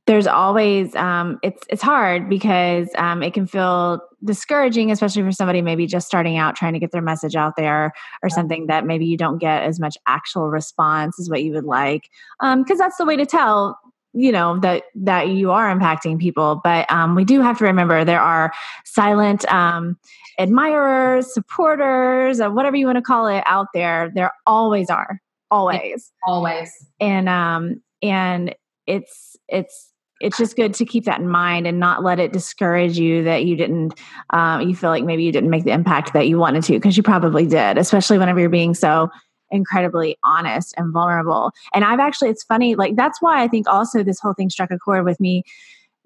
[0.08, 5.62] there's always um it's it's hard because um it can feel discouraging especially for somebody
[5.62, 9.06] maybe just starting out trying to get their message out there or something that maybe
[9.06, 12.10] you don't get as much actual response as what you would like.
[12.40, 13.78] Um because that's the way to tell
[14.14, 16.60] you know that that you are impacting people.
[16.64, 18.52] But um, we do have to remember there are
[18.84, 19.98] silent um,
[20.38, 25.20] admirers supporters uh, whatever you want to call it out there there always are
[25.52, 26.12] always.
[26.26, 26.72] Always.
[27.00, 32.04] And um and it's it's it's just good to keep that in mind and not
[32.04, 33.94] let it discourage you that you didn't
[34.32, 36.98] um, you feel like maybe you didn't make the impact that you wanted to because
[36.98, 39.10] you probably did especially whenever you're being so
[39.50, 41.52] incredibly honest and vulnerable.
[41.74, 44.72] And I've actually, it's funny, like that's why I think also this whole thing struck
[44.72, 45.44] a chord with me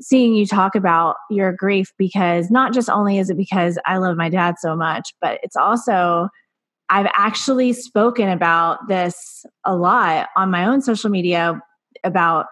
[0.02, 4.18] seeing you talk about your grief because not just only is it because I love
[4.18, 6.30] my dad so much, but it's also
[6.90, 11.62] I've actually spoken about this a lot on my own social media
[12.04, 12.48] about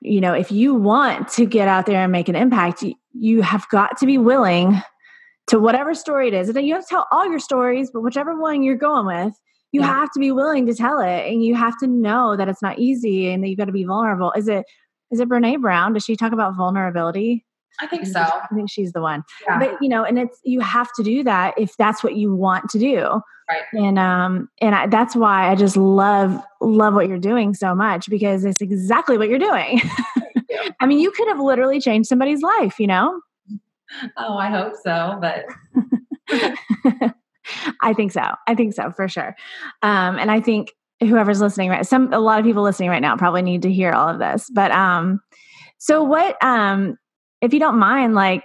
[0.00, 3.68] you know if you want to get out there and make an impact you have
[3.70, 4.80] got to be willing
[5.48, 8.38] to whatever story it is and you have to tell all your stories but whichever
[8.38, 9.34] one you're going with
[9.72, 9.86] you yeah.
[9.86, 12.78] have to be willing to tell it and you have to know that it's not
[12.78, 14.64] easy and that you've got to be vulnerable is it
[15.10, 17.44] is it Brené Brown does she talk about vulnerability
[17.80, 19.58] i think so i think she's the one yeah.
[19.58, 22.68] but you know and it's you have to do that if that's what you want
[22.68, 27.18] to do right and um and I, that's why i just love love what you're
[27.18, 29.80] doing so much because it's exactly what you're doing
[30.48, 30.70] you.
[30.80, 33.20] i mean you could have literally changed somebody's life you know
[34.16, 35.44] oh i hope so but
[37.80, 38.22] I think so.
[38.46, 39.36] I think so for sure.
[39.82, 43.16] Um, and I think whoever's listening right some a lot of people listening right now
[43.16, 44.50] probably need to hear all of this.
[44.52, 45.20] But um
[45.78, 46.96] so what um
[47.40, 48.44] if you don't mind like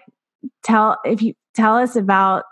[0.63, 2.45] tell if you tell us about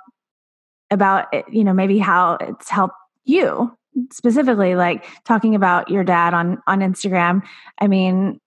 [0.92, 3.76] about you know maybe how it's helped you
[4.12, 7.44] specifically like talking about your dad on on Instagram.
[7.80, 8.40] I mean,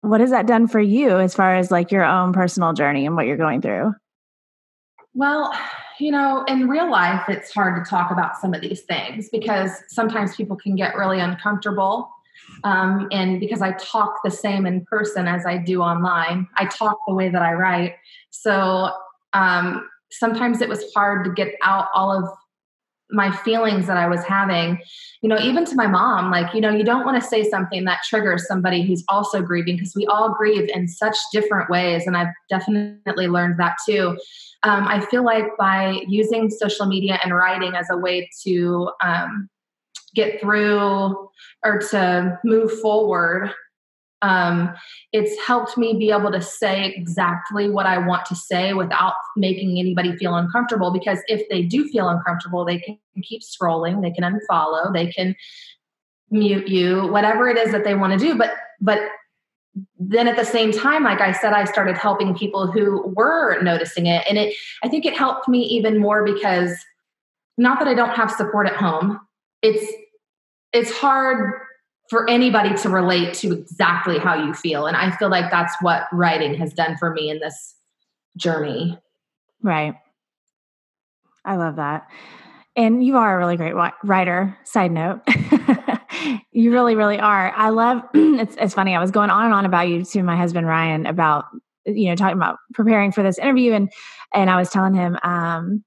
[0.00, 3.16] what has that done for you as far as like your own personal journey and
[3.16, 3.92] what you're going through?
[5.14, 5.52] Well,
[5.98, 9.70] you know, in real life, it's hard to talk about some of these things because
[9.88, 12.10] sometimes people can get really uncomfortable.
[12.64, 16.98] Um, and because I talk the same in person as I do online, I talk
[17.06, 17.94] the way that I write.
[18.30, 18.92] So
[19.32, 22.28] um, sometimes it was hard to get out all of
[23.10, 24.80] my feelings that I was having,
[25.22, 27.84] you know, even to my mom, like, you know, you don't want to say something
[27.84, 32.06] that triggers somebody who's also grieving because we all grieve in such different ways.
[32.06, 34.18] And I've definitely learned that too.
[34.62, 39.48] Um, I feel like by using social media and writing as a way to um,
[40.14, 41.28] get through
[41.64, 43.52] or to move forward
[44.22, 44.74] um,
[45.12, 49.78] it's helped me be able to say exactly what I want to say without making
[49.78, 50.90] anybody feel uncomfortable.
[50.90, 55.36] Because if they do feel uncomfortable, they can keep scrolling, they can unfollow, they can
[56.30, 58.36] mute you, whatever it is that they want to do.
[58.36, 59.00] But but
[59.98, 64.06] then at the same time, like I said, I started helping people who were noticing
[64.06, 64.24] it.
[64.28, 66.74] And it, I think it helped me even more because
[67.58, 69.20] not that I don't have support at home,
[69.62, 69.92] it's,
[70.72, 71.52] it's hard
[72.10, 74.86] for anybody to relate to exactly how you feel.
[74.86, 77.74] And I feel like that's what writing has done for me in this
[78.36, 78.98] journey.
[79.62, 79.94] Right.
[81.44, 82.06] I love that.
[82.76, 85.20] And you are a really great writer, side note.
[86.52, 87.52] you really, really are.
[87.56, 88.94] I love it's it's funny.
[88.94, 91.46] I was going on and on about you to my husband Ryan about
[91.86, 93.90] you know talking about preparing for this interview and
[94.34, 95.84] and I was telling him um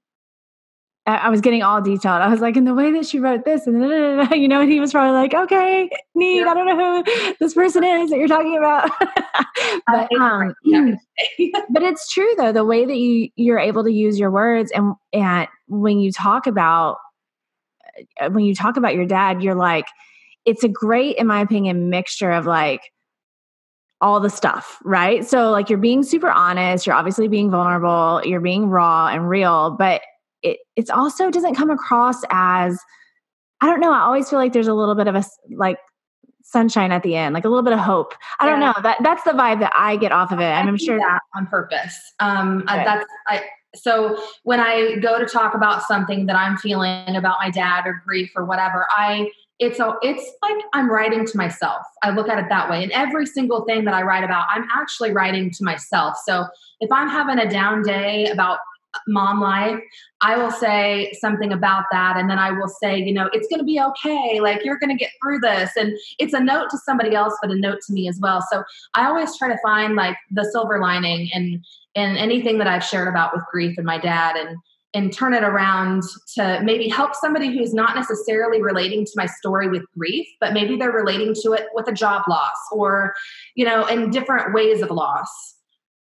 [1.15, 2.22] I was getting all detailed.
[2.22, 3.82] I was like, in the way that she wrote this, and
[4.32, 6.39] you know, and he was probably like, okay, neat.
[6.39, 6.50] Yeah.
[6.50, 8.91] I don't know who this person is that you're talking about.
[9.88, 10.54] but, um,
[11.69, 14.93] but it's true though, the way that you you're able to use your words, and
[15.13, 16.98] and when you talk about
[18.19, 19.86] uh, when you talk about your dad, you're like,
[20.45, 22.82] it's a great, in my opinion, mixture of like
[24.02, 25.26] all the stuff, right?
[25.26, 29.72] So like you're being super honest, you're obviously being vulnerable, you're being raw and real,
[29.72, 30.02] but
[30.43, 32.80] it it's also doesn't come across as
[33.62, 33.91] I don't know.
[33.91, 35.78] I always feel like there's a little bit of a like
[36.43, 38.13] sunshine at the end, like a little bit of hope.
[38.39, 38.52] I yeah.
[38.52, 38.73] don't know.
[38.82, 40.43] That that's the vibe that I get off of it.
[40.43, 41.97] I I'm sure that on purpose.
[42.19, 42.84] Um, okay.
[42.84, 43.43] that's I.
[43.75, 48.02] So when I go to talk about something that I'm feeling about my dad or
[48.04, 51.82] grief or whatever, I it's a, it's like I'm writing to myself.
[52.02, 52.82] I look at it that way.
[52.82, 56.17] And every single thing that I write about, I'm actually writing to myself.
[56.25, 56.45] So
[56.80, 58.60] if I'm having a down day about
[59.08, 59.80] mom life,
[60.21, 62.17] I will say something about that.
[62.17, 64.39] And then I will say, you know, it's going to be okay.
[64.39, 65.71] Like you're going to get through this.
[65.78, 68.43] And it's a note to somebody else, but a note to me as well.
[68.52, 68.63] So
[68.95, 71.63] I always try to find like the silver lining and,
[71.95, 74.58] and anything that I've shared about with grief and my dad and,
[74.95, 76.02] and turn it around
[76.36, 80.78] to maybe help somebody who's not necessarily relating to my story with grief, but maybe
[80.78, 83.13] they're relating to it with a job loss or,
[83.54, 85.56] you know, in different ways of loss.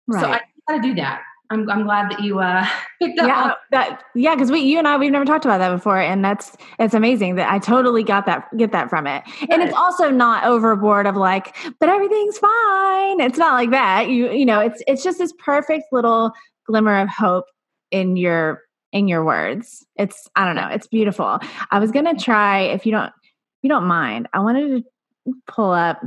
[0.06, 0.22] Right.
[0.22, 1.20] So I got to do that.
[1.50, 2.66] I'm, I'm glad that you uh,
[3.02, 3.26] picked up.
[3.26, 6.24] Yeah, that yeah, because we you and I we've never talked about that before, and
[6.24, 9.22] that's it's amazing that I totally got that get that from it.
[9.40, 9.50] Good.
[9.50, 13.20] And it's also not overboard of like, but everything's fine.
[13.20, 14.08] It's not like that.
[14.08, 16.32] You you know, it's it's just this perfect little
[16.66, 17.46] glimmer of hope
[17.90, 19.86] in your in your words.
[19.96, 21.38] It's I don't know, it's beautiful.
[21.70, 24.28] I was gonna try if you don't if you don't mind.
[24.34, 24.84] I wanted
[25.26, 26.02] to pull up.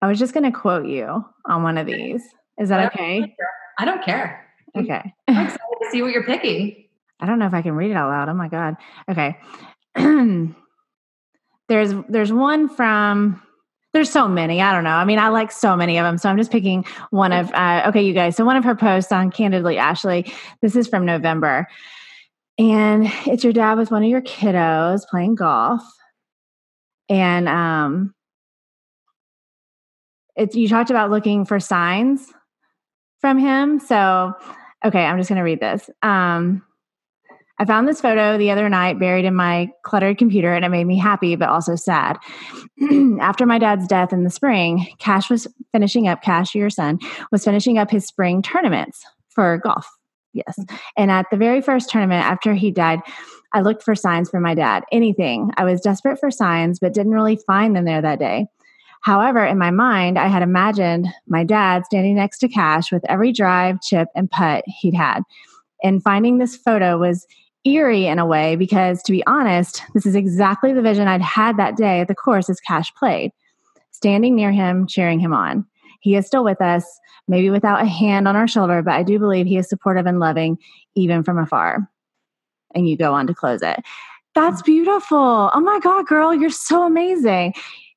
[0.00, 2.22] I was just gonna quote you on one of these.
[2.58, 3.34] Is that okay?
[3.78, 4.46] I don't care.
[4.76, 5.14] Okay.
[5.28, 6.84] I'm excited to see what you're picking.
[7.20, 8.28] I don't know if I can read it out loud.
[8.28, 8.76] Oh my god.
[9.10, 9.38] Okay.
[11.68, 13.42] there's there's one from
[13.92, 14.60] there's so many.
[14.60, 14.90] I don't know.
[14.90, 16.18] I mean, I like so many of them.
[16.18, 18.36] So I'm just picking one of uh, okay, you guys.
[18.36, 20.30] So one of her posts on Candidly Ashleigh.
[20.60, 21.66] This is from November.
[22.58, 25.82] And it's your dad with one of your kiddos playing golf.
[27.08, 28.14] And um
[30.34, 32.32] it's you talked about looking for signs
[33.26, 33.80] from him.
[33.80, 34.34] So,
[34.84, 35.90] okay, I'm just going to read this.
[36.00, 36.62] Um,
[37.58, 40.84] I found this photo the other night buried in my cluttered computer, and it made
[40.84, 42.18] me happy, but also sad.
[43.20, 47.00] After my dad's death in the spring, Cash was finishing up, Cash, your son,
[47.32, 49.88] was finishing up his spring tournaments for golf.
[50.32, 50.56] Yes.
[50.96, 53.00] And at the very first tournament after he died,
[53.52, 55.50] I looked for signs from my dad, anything.
[55.56, 58.46] I was desperate for signs, but didn't really find them there that day.
[59.02, 63.32] However, in my mind, I had imagined my dad standing next to Cash with every
[63.32, 65.22] drive, chip, and putt he'd had.
[65.82, 67.26] And finding this photo was
[67.64, 71.56] eerie in a way because, to be honest, this is exactly the vision I'd had
[71.56, 73.32] that day at the course as Cash played,
[73.90, 75.66] standing near him, cheering him on.
[76.00, 76.84] He is still with us,
[77.28, 80.20] maybe without a hand on our shoulder, but I do believe he is supportive and
[80.20, 80.58] loving,
[80.94, 81.88] even from afar.
[82.74, 83.80] And you go on to close it.
[84.34, 85.50] That's beautiful.
[85.52, 87.54] Oh my God, girl, you're so amazing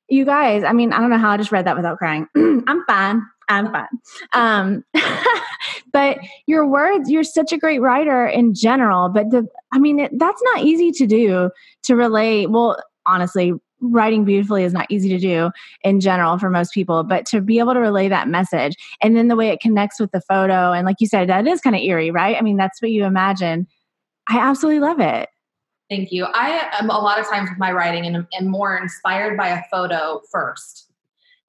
[0.09, 2.27] you guys, I mean, I don't know how I just read that without crying.
[2.35, 3.21] I'm fine.
[3.47, 3.87] I'm fine.
[4.33, 4.83] Um,
[5.93, 9.09] but your words, you're such a great writer in general.
[9.09, 11.49] But the, I mean, it, that's not easy to do
[11.83, 12.51] to relate.
[12.51, 15.51] Well, honestly, writing beautifully is not easy to do
[15.83, 19.29] in general for most people, but to be able to relay that message and then
[19.29, 20.71] the way it connects with the photo.
[20.71, 22.35] And like you said, that is kind of eerie, right?
[22.37, 23.67] I mean, that's what you imagine.
[24.27, 25.29] I absolutely love it.
[25.89, 26.25] Thank you.
[26.25, 29.63] I am a lot of times with my writing and am more inspired by a
[29.71, 30.85] photo first.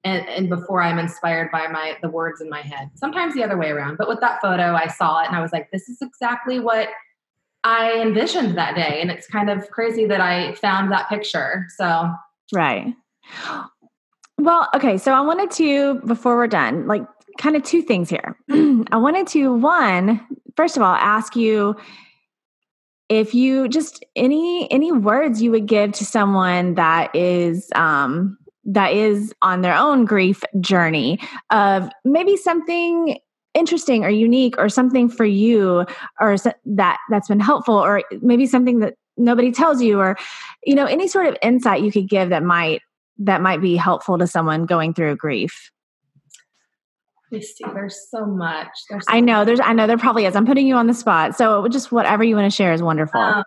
[0.03, 2.89] And, and, before I'm inspired by my the words in my head.
[2.95, 3.99] Sometimes the other way around.
[3.99, 6.89] But with that photo, I saw it and I was like, this is exactly what
[7.63, 8.99] I envisioned that day.
[8.99, 11.67] And it's kind of crazy that I found that picture.
[11.77, 12.11] So
[12.51, 12.95] Right.
[14.39, 14.97] Well, okay.
[14.97, 17.03] So I wanted to, before we're done, like
[17.37, 18.35] kind of two things here.
[18.49, 20.25] I wanted to, one,
[20.55, 21.75] first of all, ask you
[23.11, 28.93] if you just any any words you would give to someone that is um that
[28.93, 31.19] is on their own grief journey
[31.49, 33.17] of maybe something
[33.53, 35.85] interesting or unique or something for you
[36.21, 40.17] or that that's been helpful or maybe something that nobody tells you or
[40.63, 42.81] you know any sort of insight you could give that might
[43.17, 45.69] that might be helpful to someone going through grief
[47.39, 47.63] See.
[47.73, 48.67] There's so much.
[48.89, 49.45] There's so I know.
[49.45, 49.59] There's.
[49.61, 50.35] I know there probably is.
[50.35, 51.35] I'm putting you on the spot.
[51.35, 53.21] So just whatever you want to share is wonderful.
[53.21, 53.43] Um,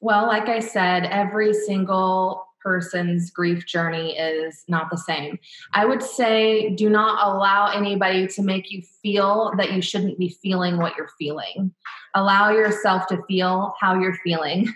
[0.00, 5.38] well, like I said, every single person's grief journey is not the same.
[5.72, 10.36] I would say do not allow anybody to make you feel that you shouldn't be
[10.42, 11.72] feeling what you're feeling.
[12.14, 14.72] Allow yourself to feel how you're feeling.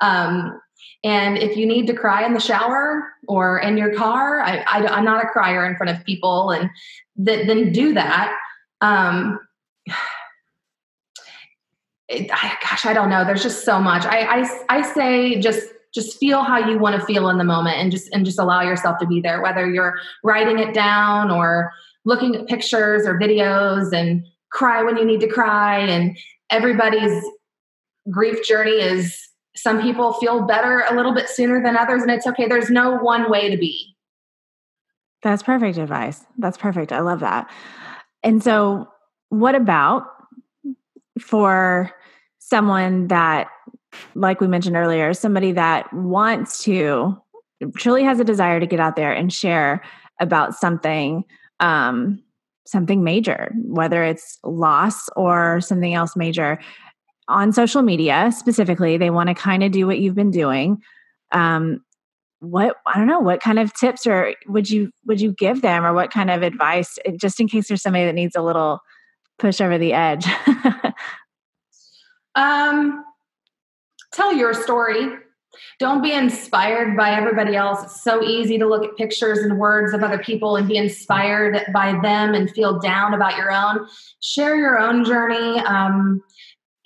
[0.00, 0.60] Um,
[1.04, 4.98] and if you need to cry in the shower or in your car, I, I,
[4.98, 6.68] am not a crier in front of people, and
[7.24, 8.36] th- then do that.
[8.80, 9.38] Um,
[12.08, 13.24] it, I, gosh, I don't know.
[13.24, 14.04] There's just so much.
[14.06, 17.76] I, I, I say just just feel how you want to feel in the moment
[17.76, 21.72] and just and just allow yourself to be there whether you're writing it down or
[22.04, 24.22] looking at pictures or videos and
[24.52, 26.16] cry when you need to cry and
[26.50, 27.24] everybody's
[28.10, 29.28] grief journey is
[29.58, 32.46] some people feel better a little bit sooner than others and it's okay.
[32.46, 33.94] There's no one way to be.
[35.22, 36.24] That's perfect advice.
[36.38, 36.92] That's perfect.
[36.92, 37.50] I love that.
[38.22, 38.88] And so
[39.30, 40.04] what about
[41.20, 41.90] for
[42.38, 43.48] someone that
[44.14, 47.16] like we mentioned earlier, somebody that wants to
[47.76, 49.82] truly has a desire to get out there and share
[50.20, 51.24] about something
[51.60, 52.22] um,
[52.66, 56.58] something major, whether it's loss or something else major
[57.28, 60.82] on social media specifically, they want to kind of do what you've been doing.
[61.32, 61.84] Um,
[62.40, 65.84] what I don't know, what kind of tips or would you would you give them,
[65.84, 68.80] or what kind of advice, just in case there's somebody that needs a little
[69.38, 70.26] push over the edge?
[72.34, 73.04] um,
[74.12, 75.08] tell your story.
[75.80, 77.82] Don't be inspired by everybody else.
[77.82, 81.60] It's so easy to look at pictures and words of other people and be inspired
[81.72, 83.86] by them and feel down about your own.
[84.20, 85.58] Share your own journey.
[85.60, 86.22] Um,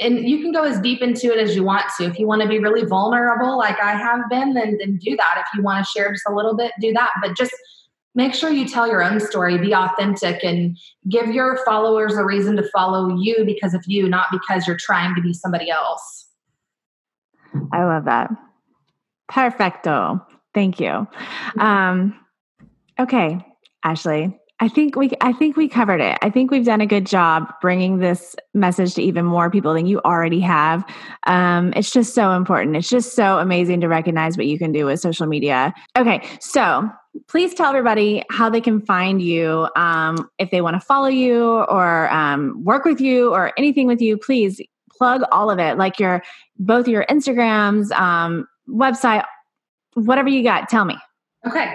[0.02, 2.04] and you can go as deep into it as you want to.
[2.04, 5.38] If you want to be really vulnerable, like I have been, then, then do that.
[5.38, 7.10] If you want to share just a little bit, do that.
[7.22, 7.54] But just
[8.14, 10.76] make sure you tell your own story, be authentic, and
[11.08, 15.14] give your followers a reason to follow you because of you, not because you're trying
[15.14, 16.28] to be somebody else.
[17.72, 18.30] I love that.
[19.28, 20.20] Perfecto.
[20.54, 21.06] Thank you.
[21.58, 22.18] Um,
[22.98, 23.44] okay,
[23.84, 24.38] Ashleigh.
[24.62, 26.16] I think we I think we covered it.
[26.22, 29.86] I think we've done a good job bringing this message to even more people than
[29.86, 30.84] you already have.
[31.26, 32.76] Um, it's just so important.
[32.76, 35.74] It's just so amazing to recognize what you can do with social media.
[35.98, 36.88] Okay, so
[37.26, 41.64] please tell everybody how they can find you um, if they want to follow you
[41.64, 44.16] or um, work with you or anything with you.
[44.16, 44.60] Please
[44.96, 46.22] plug all of it, like your
[46.60, 49.24] both your Instagrams, um, website,
[49.94, 50.68] whatever you got.
[50.68, 50.96] Tell me.
[51.44, 51.74] Okay.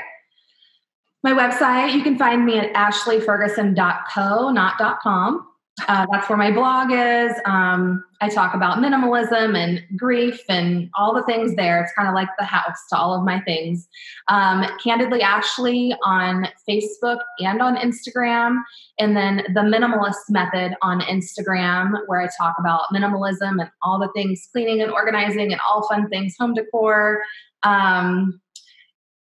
[1.28, 5.46] My website, you can find me at ashleighferguson.co, not .com.
[5.90, 7.34] Uh, that's where my blog is.
[7.44, 11.84] Um, I talk about minimalism and grief and all the things there.
[11.84, 13.90] It's kind of like the house to all of my things.
[14.30, 18.62] Um, Candidly Ashleigh on Facebook and on Instagram.
[18.98, 24.10] And then the Minimalist Method on Instagram, where I talk about minimalism and all the
[24.16, 27.22] things cleaning and organizing and all fun things, home decor.
[27.64, 28.40] Um,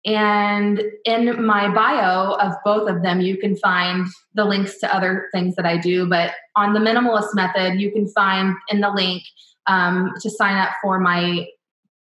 [0.07, 5.29] and in my bio of both of them, you can find the links to other
[5.35, 6.09] things that I do.
[6.09, 9.25] But on the minimalist method, you can find in the link
[9.67, 11.49] um, to sign up for my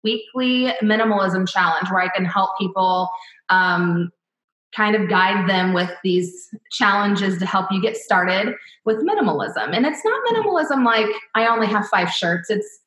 [0.03, 3.07] weekly minimalism challenge where I can help people
[3.49, 4.11] um,
[4.75, 9.75] kind of guide them with these challenges to help you get started with minimalism.
[9.75, 12.49] And it's not minimalism like I only have five shirts.
[12.49, 12.79] It's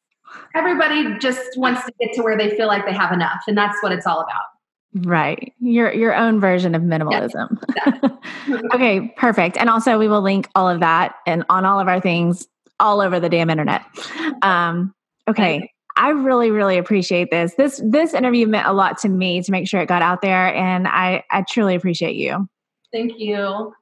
[0.57, 3.45] everybody just wants to get to where they feel like they have enough.
[3.47, 4.43] And that's what it's all about.
[4.95, 5.53] Right.
[5.59, 7.61] Your your own version of minimalism.
[8.47, 9.57] Yes, okay, perfect.
[9.57, 12.47] And also we will link all of that and on all of our things
[12.79, 13.83] all over the damn internet.
[14.43, 14.95] Um,
[15.29, 15.71] okay.
[15.97, 17.55] I really, really appreciate this.
[17.55, 20.55] This this interview meant a lot to me to make sure it got out there
[20.55, 22.49] and I, I truly appreciate you.
[22.93, 23.73] Thank you.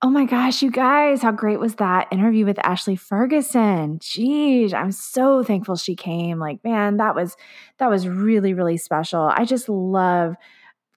[0.00, 3.98] Oh my gosh, you guys, how great was that interview with Ashleigh Ferguson?
[3.98, 6.38] Jeez, I'm so thankful she came.
[6.38, 7.36] Like, man, that was
[7.78, 9.22] that was really really special.
[9.22, 10.36] I just love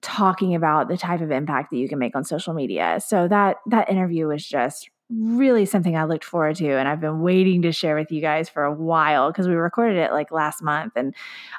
[0.02, 3.00] talking about the type of impact that you can make on social media.
[3.04, 7.20] So that that interview was just really something I looked forward to, and I've been
[7.20, 10.62] waiting to share with you guys for a while because we recorded it like last
[10.62, 11.14] month, and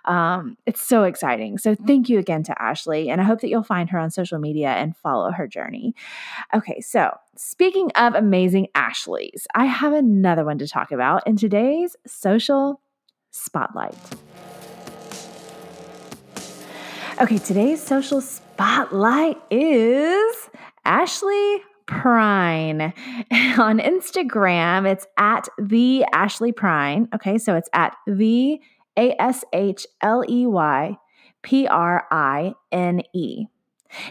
[0.06, 1.58] um, it's so exciting.
[1.58, 4.40] So thank you again to Ashleigh, and I hope that you'll find her on social
[4.40, 5.96] media and follow her journey.
[6.54, 11.96] Okay, so speaking of amazing Ashleys, I have another one to talk about in today's
[12.08, 12.82] social
[13.32, 13.96] spotlight.
[17.22, 20.50] Okay, today's social spotlight is
[20.84, 22.94] Ashley Prine.
[23.60, 27.14] On Instagram, it's at the Ashley Prine.
[27.14, 28.60] Okay, so it's at the
[28.98, 30.98] A S H L E Y
[31.42, 33.48] P R I N E.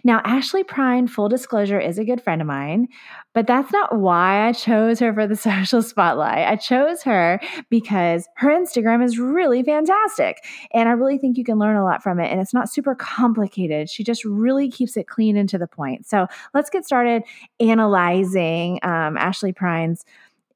[0.04, 2.88] Now, Ashley Prine, full disclosure, is a good friend of mine,
[3.34, 6.46] but that's not why I chose her for the social spotlight.
[6.48, 10.44] I chose her because her Instagram is really fantastic.
[10.72, 12.30] And I really think you can learn a lot from it.
[12.30, 13.90] And it's not super complicated.
[13.90, 16.06] She just really keeps it clean and to the point.
[16.06, 17.22] So let's get started
[17.60, 20.04] analyzing um, Ashley Prine's.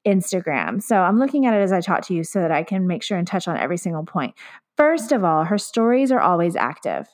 [0.05, 0.81] Instagram.
[0.81, 3.03] So I'm looking at it as I talk to you so that I can make
[3.03, 4.35] sure and touch on every single point.
[4.77, 7.09] First of all, her stories are always active.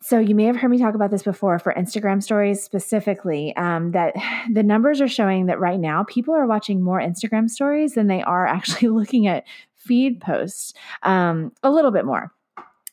[0.00, 3.54] So you may have heard me talk about this before for Instagram stories specifically.
[3.56, 4.14] Um, that
[4.52, 8.22] the numbers are showing that right now people are watching more Instagram stories than they
[8.22, 9.44] are actually looking at
[9.76, 10.74] feed posts.
[11.02, 12.32] Um, a little bit more.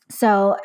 [0.08, 0.56] So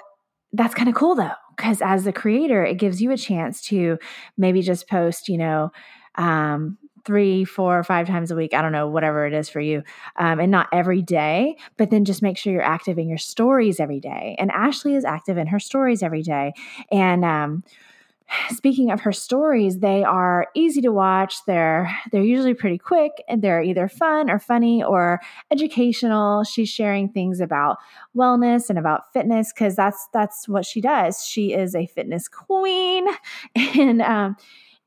[0.54, 3.98] that's kind of cool though, because as the creator, it gives you a chance to
[4.38, 5.72] maybe just post, you know,
[6.16, 8.54] um, three, four, five times a week.
[8.54, 9.84] I don't know, whatever it is for you.
[10.18, 13.80] Um, and not every day, but then just make sure you're active in your stories
[13.80, 14.36] every day.
[14.40, 16.54] And Ashley is active in her stories every day.
[16.92, 17.64] And, um,
[18.50, 23.42] speaking of her stories they are easy to watch they're they're usually pretty quick and
[23.42, 25.20] they're either fun or funny or
[25.52, 27.78] educational she's sharing things about
[28.16, 33.06] wellness and about fitness because that's that's what she does she is a fitness queen
[33.56, 34.36] and um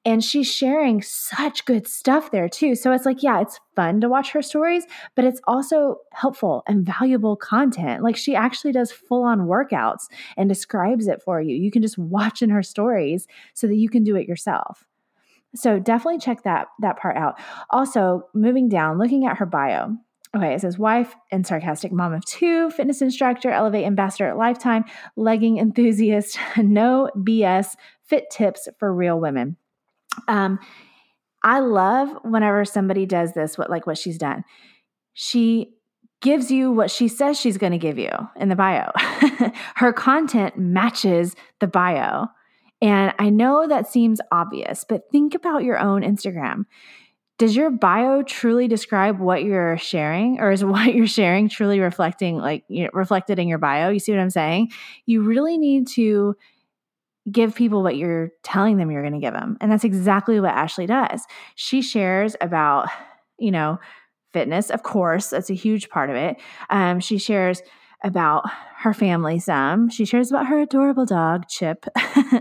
[0.04, 2.74] and she's sharing such good stuff there too.
[2.74, 4.84] So it's like, yeah, it's fun to watch her stories,
[5.14, 8.02] but it's also helpful and valuable content.
[8.02, 11.56] Like she actually does full on workouts and describes it for you.
[11.56, 14.84] You can just watch in her stories so that you can do it yourself.
[15.54, 17.38] So definitely check that that part out.
[17.70, 19.96] Also, moving down, looking at her bio.
[20.36, 24.84] Okay, it says wife and sarcastic mom of two, fitness instructor, elevate ambassador at lifetime,
[25.14, 29.56] legging enthusiast, no BS, fit tips for real women.
[30.28, 30.58] Um,
[31.42, 34.44] I love whenever somebody does this, what like what she's done.
[35.12, 35.74] She
[36.22, 38.90] gives you what she says she's going to give you in the bio.
[39.76, 42.28] Her content matches the bio.
[42.80, 46.64] And I know that seems obvious, but think about your own Instagram.
[47.36, 52.38] Does your bio truly describe what you're sharing or is what you're sharing truly reflecting
[52.38, 53.90] like you know, reflected in your bio?
[53.90, 54.70] You see what I'm saying?
[55.04, 56.36] You really need to
[57.30, 59.56] give people what you're telling them you're going to give them.
[59.60, 61.22] And that's exactly what Ashley does.
[61.54, 62.88] She shares about,
[63.38, 63.78] you know,
[64.32, 66.36] fitness, of course, that's a huge part of it.
[66.68, 67.62] Um, she shares
[68.02, 68.44] about
[68.76, 69.88] her family some.
[69.88, 71.86] She shares about her adorable dog, Chip.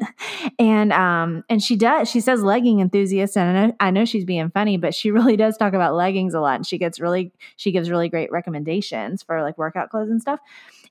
[0.60, 4.26] and um and she does she says legging enthusiast and I know, I know she's
[4.26, 7.32] being funny, but she really does talk about leggings a lot and she gets really
[7.56, 10.42] she gives really great recommendations for like workout clothes and stuff.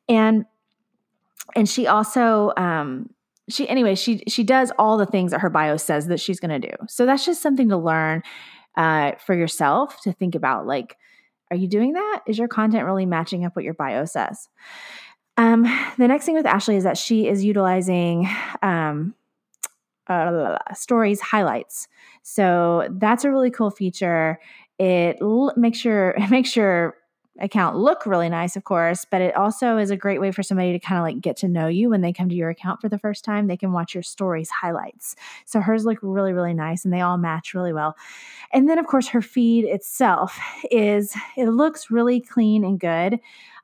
[0.09, 0.47] And
[1.55, 3.11] and she also um
[3.49, 6.61] she anyway she she does all the things that her bio says that she's going
[6.61, 6.74] to do.
[6.88, 8.22] So that's just something to learn
[8.76, 10.97] uh, for yourself to think about like
[11.51, 12.20] are you doing that?
[12.26, 14.49] Is your content really matching up what your bio says?
[15.36, 15.64] Um,
[15.99, 18.26] the next thing with ashley is that she is utilizing
[18.62, 19.14] um,
[20.07, 21.88] uh, stories highlights.
[22.22, 24.38] So that's a really cool feature.
[24.78, 26.97] It l- makes your it makes your
[27.41, 30.72] account look really nice, of course, but it also is a great way for somebody
[30.72, 32.89] to kind of like get to know you when they come to your account for
[32.89, 33.47] the first time.
[33.47, 35.16] They can watch your stories highlights.
[35.47, 37.97] So hers look really, really nice and they all match really well.
[38.53, 40.39] And then, of course, her feed itself
[40.70, 43.18] is, it looks really clean and good.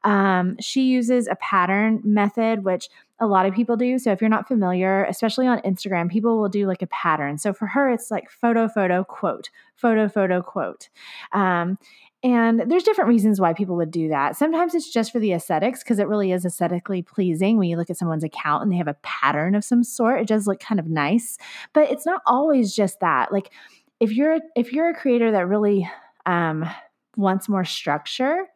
[0.05, 2.89] Um, she uses a pattern method, which
[3.21, 3.99] a lot of people do.
[3.99, 7.37] So if you're not familiar, especially on Instagram, people will do like a pattern.
[7.37, 10.89] So for her, it's like photo, photo, quote, photo, photo, quote.
[11.33, 11.79] Um,
[12.23, 14.37] and there's different reasons why people would do that.
[14.37, 17.91] Sometimes it's just for the aesthetics because it really is aesthetically pleasing when you look
[17.91, 20.21] at someone's account and they have a pattern of some sort.
[20.21, 21.39] It does look kind of nice,
[21.73, 23.33] but it's not always just that.
[23.33, 23.53] Like
[24.01, 25.89] if you're if you're a creator that really
[26.27, 26.69] um,
[27.17, 28.47] wants more structure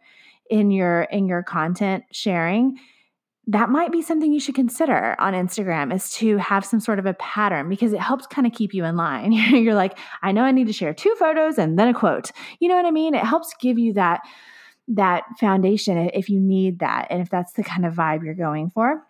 [0.50, 2.78] in your in your content sharing,
[3.48, 7.06] that might be something you should consider on Instagram is to have some sort of
[7.06, 9.32] a pattern because it helps kind of keep you in line.
[9.32, 12.30] You're like, I know I need to share two photos and then a quote.
[12.60, 13.14] You know what I mean?
[13.14, 14.20] It helps give you that
[14.88, 18.70] that foundation if you need that and if that's the kind of vibe you're going
[18.70, 19.02] for.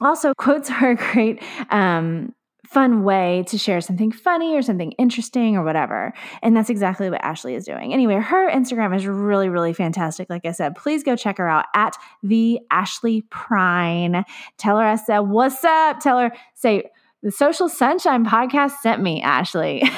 [0.00, 2.34] Also, quotes are a great um,
[2.74, 6.12] fun way to share something funny or something interesting or whatever.
[6.42, 7.94] And that's exactly what Ashley is doing.
[7.94, 10.28] Anyway, her Instagram is really, really fantastic.
[10.28, 14.24] Like I said, please go check her out at the Ashley Prine.
[14.58, 16.00] Tell her I said, What's up?
[16.00, 16.90] Tell her, say,
[17.22, 19.88] the Social Sunshine podcast sent me, Ashley.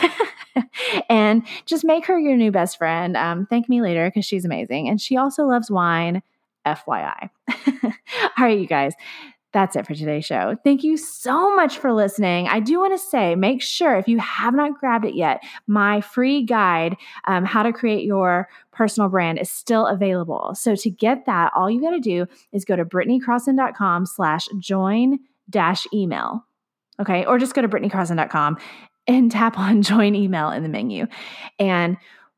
[1.08, 3.16] and just make her your new best friend.
[3.16, 4.88] Um, thank me later because she's amazing.
[4.88, 6.22] And she also loves wine,
[6.66, 7.30] FYI.
[7.84, 7.92] All
[8.38, 8.92] right, you guys
[9.52, 10.56] that's it for today's show.
[10.64, 12.48] Thank you so much for listening.
[12.48, 16.00] I do want to say make sure if you have not grabbed it yet, my
[16.00, 20.54] free guide, um, How to Create Your Personal Brand, is still available.
[20.54, 25.18] So to get that, all you got to do is go to BritneyCrosson.com slash join
[25.48, 26.44] dash email.
[27.00, 27.24] Okay.
[27.24, 28.58] Or just go to BritneyCrosson.com
[29.06, 31.06] and tap on join email in the menu.
[31.58, 31.96] And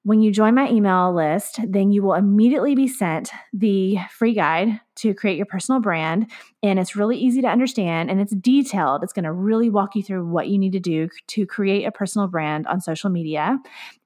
[0.08, 4.80] when you join my email list, then you will immediately be sent the free guide
[4.96, 6.30] to create your personal brand.
[6.62, 9.02] And it's really easy to understand and it's detailed.
[9.02, 11.92] It's going to really walk you through what you need to do to create a
[11.92, 13.58] personal brand on social media.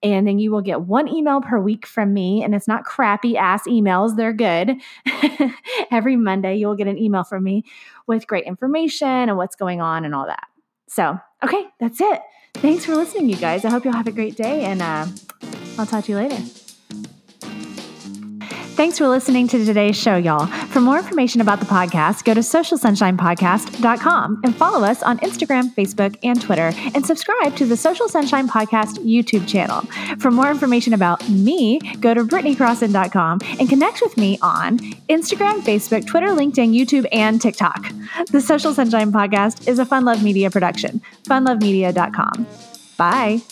[0.03, 2.43] And then you will get one email per week from me.
[2.43, 4.75] And it's not crappy ass emails, they're good.
[5.93, 7.63] Every Monday, you'll get an email from me
[8.09, 10.49] with great information and what's going on and all that.
[10.89, 12.23] So, okay, that's it.
[12.55, 13.65] Thanks for listening, you guys.
[13.65, 15.07] I hope you'll have a great day and uh,
[15.79, 16.39] I'll talk to you later.
[18.75, 20.47] Thanks for listening to today's show, y'all.
[20.47, 26.17] For more information about the podcast, go to socialsunshinepodcast.com and follow us on Instagram, Facebook,
[26.23, 29.83] and Twitter, and subscribe to the Social Sunshine Podcast YouTube channel.
[30.19, 36.07] For more information about me, go to BritneyCrosson.com and connect with me on Instagram, Facebook,
[36.07, 37.93] Twitter, LinkedIn, YouTube, and TikTok.
[38.31, 41.03] The Social Sunshine Podcast is a Fun Love Media production.
[41.25, 42.47] FunLoveMedia.com.
[42.97, 43.43] Bye.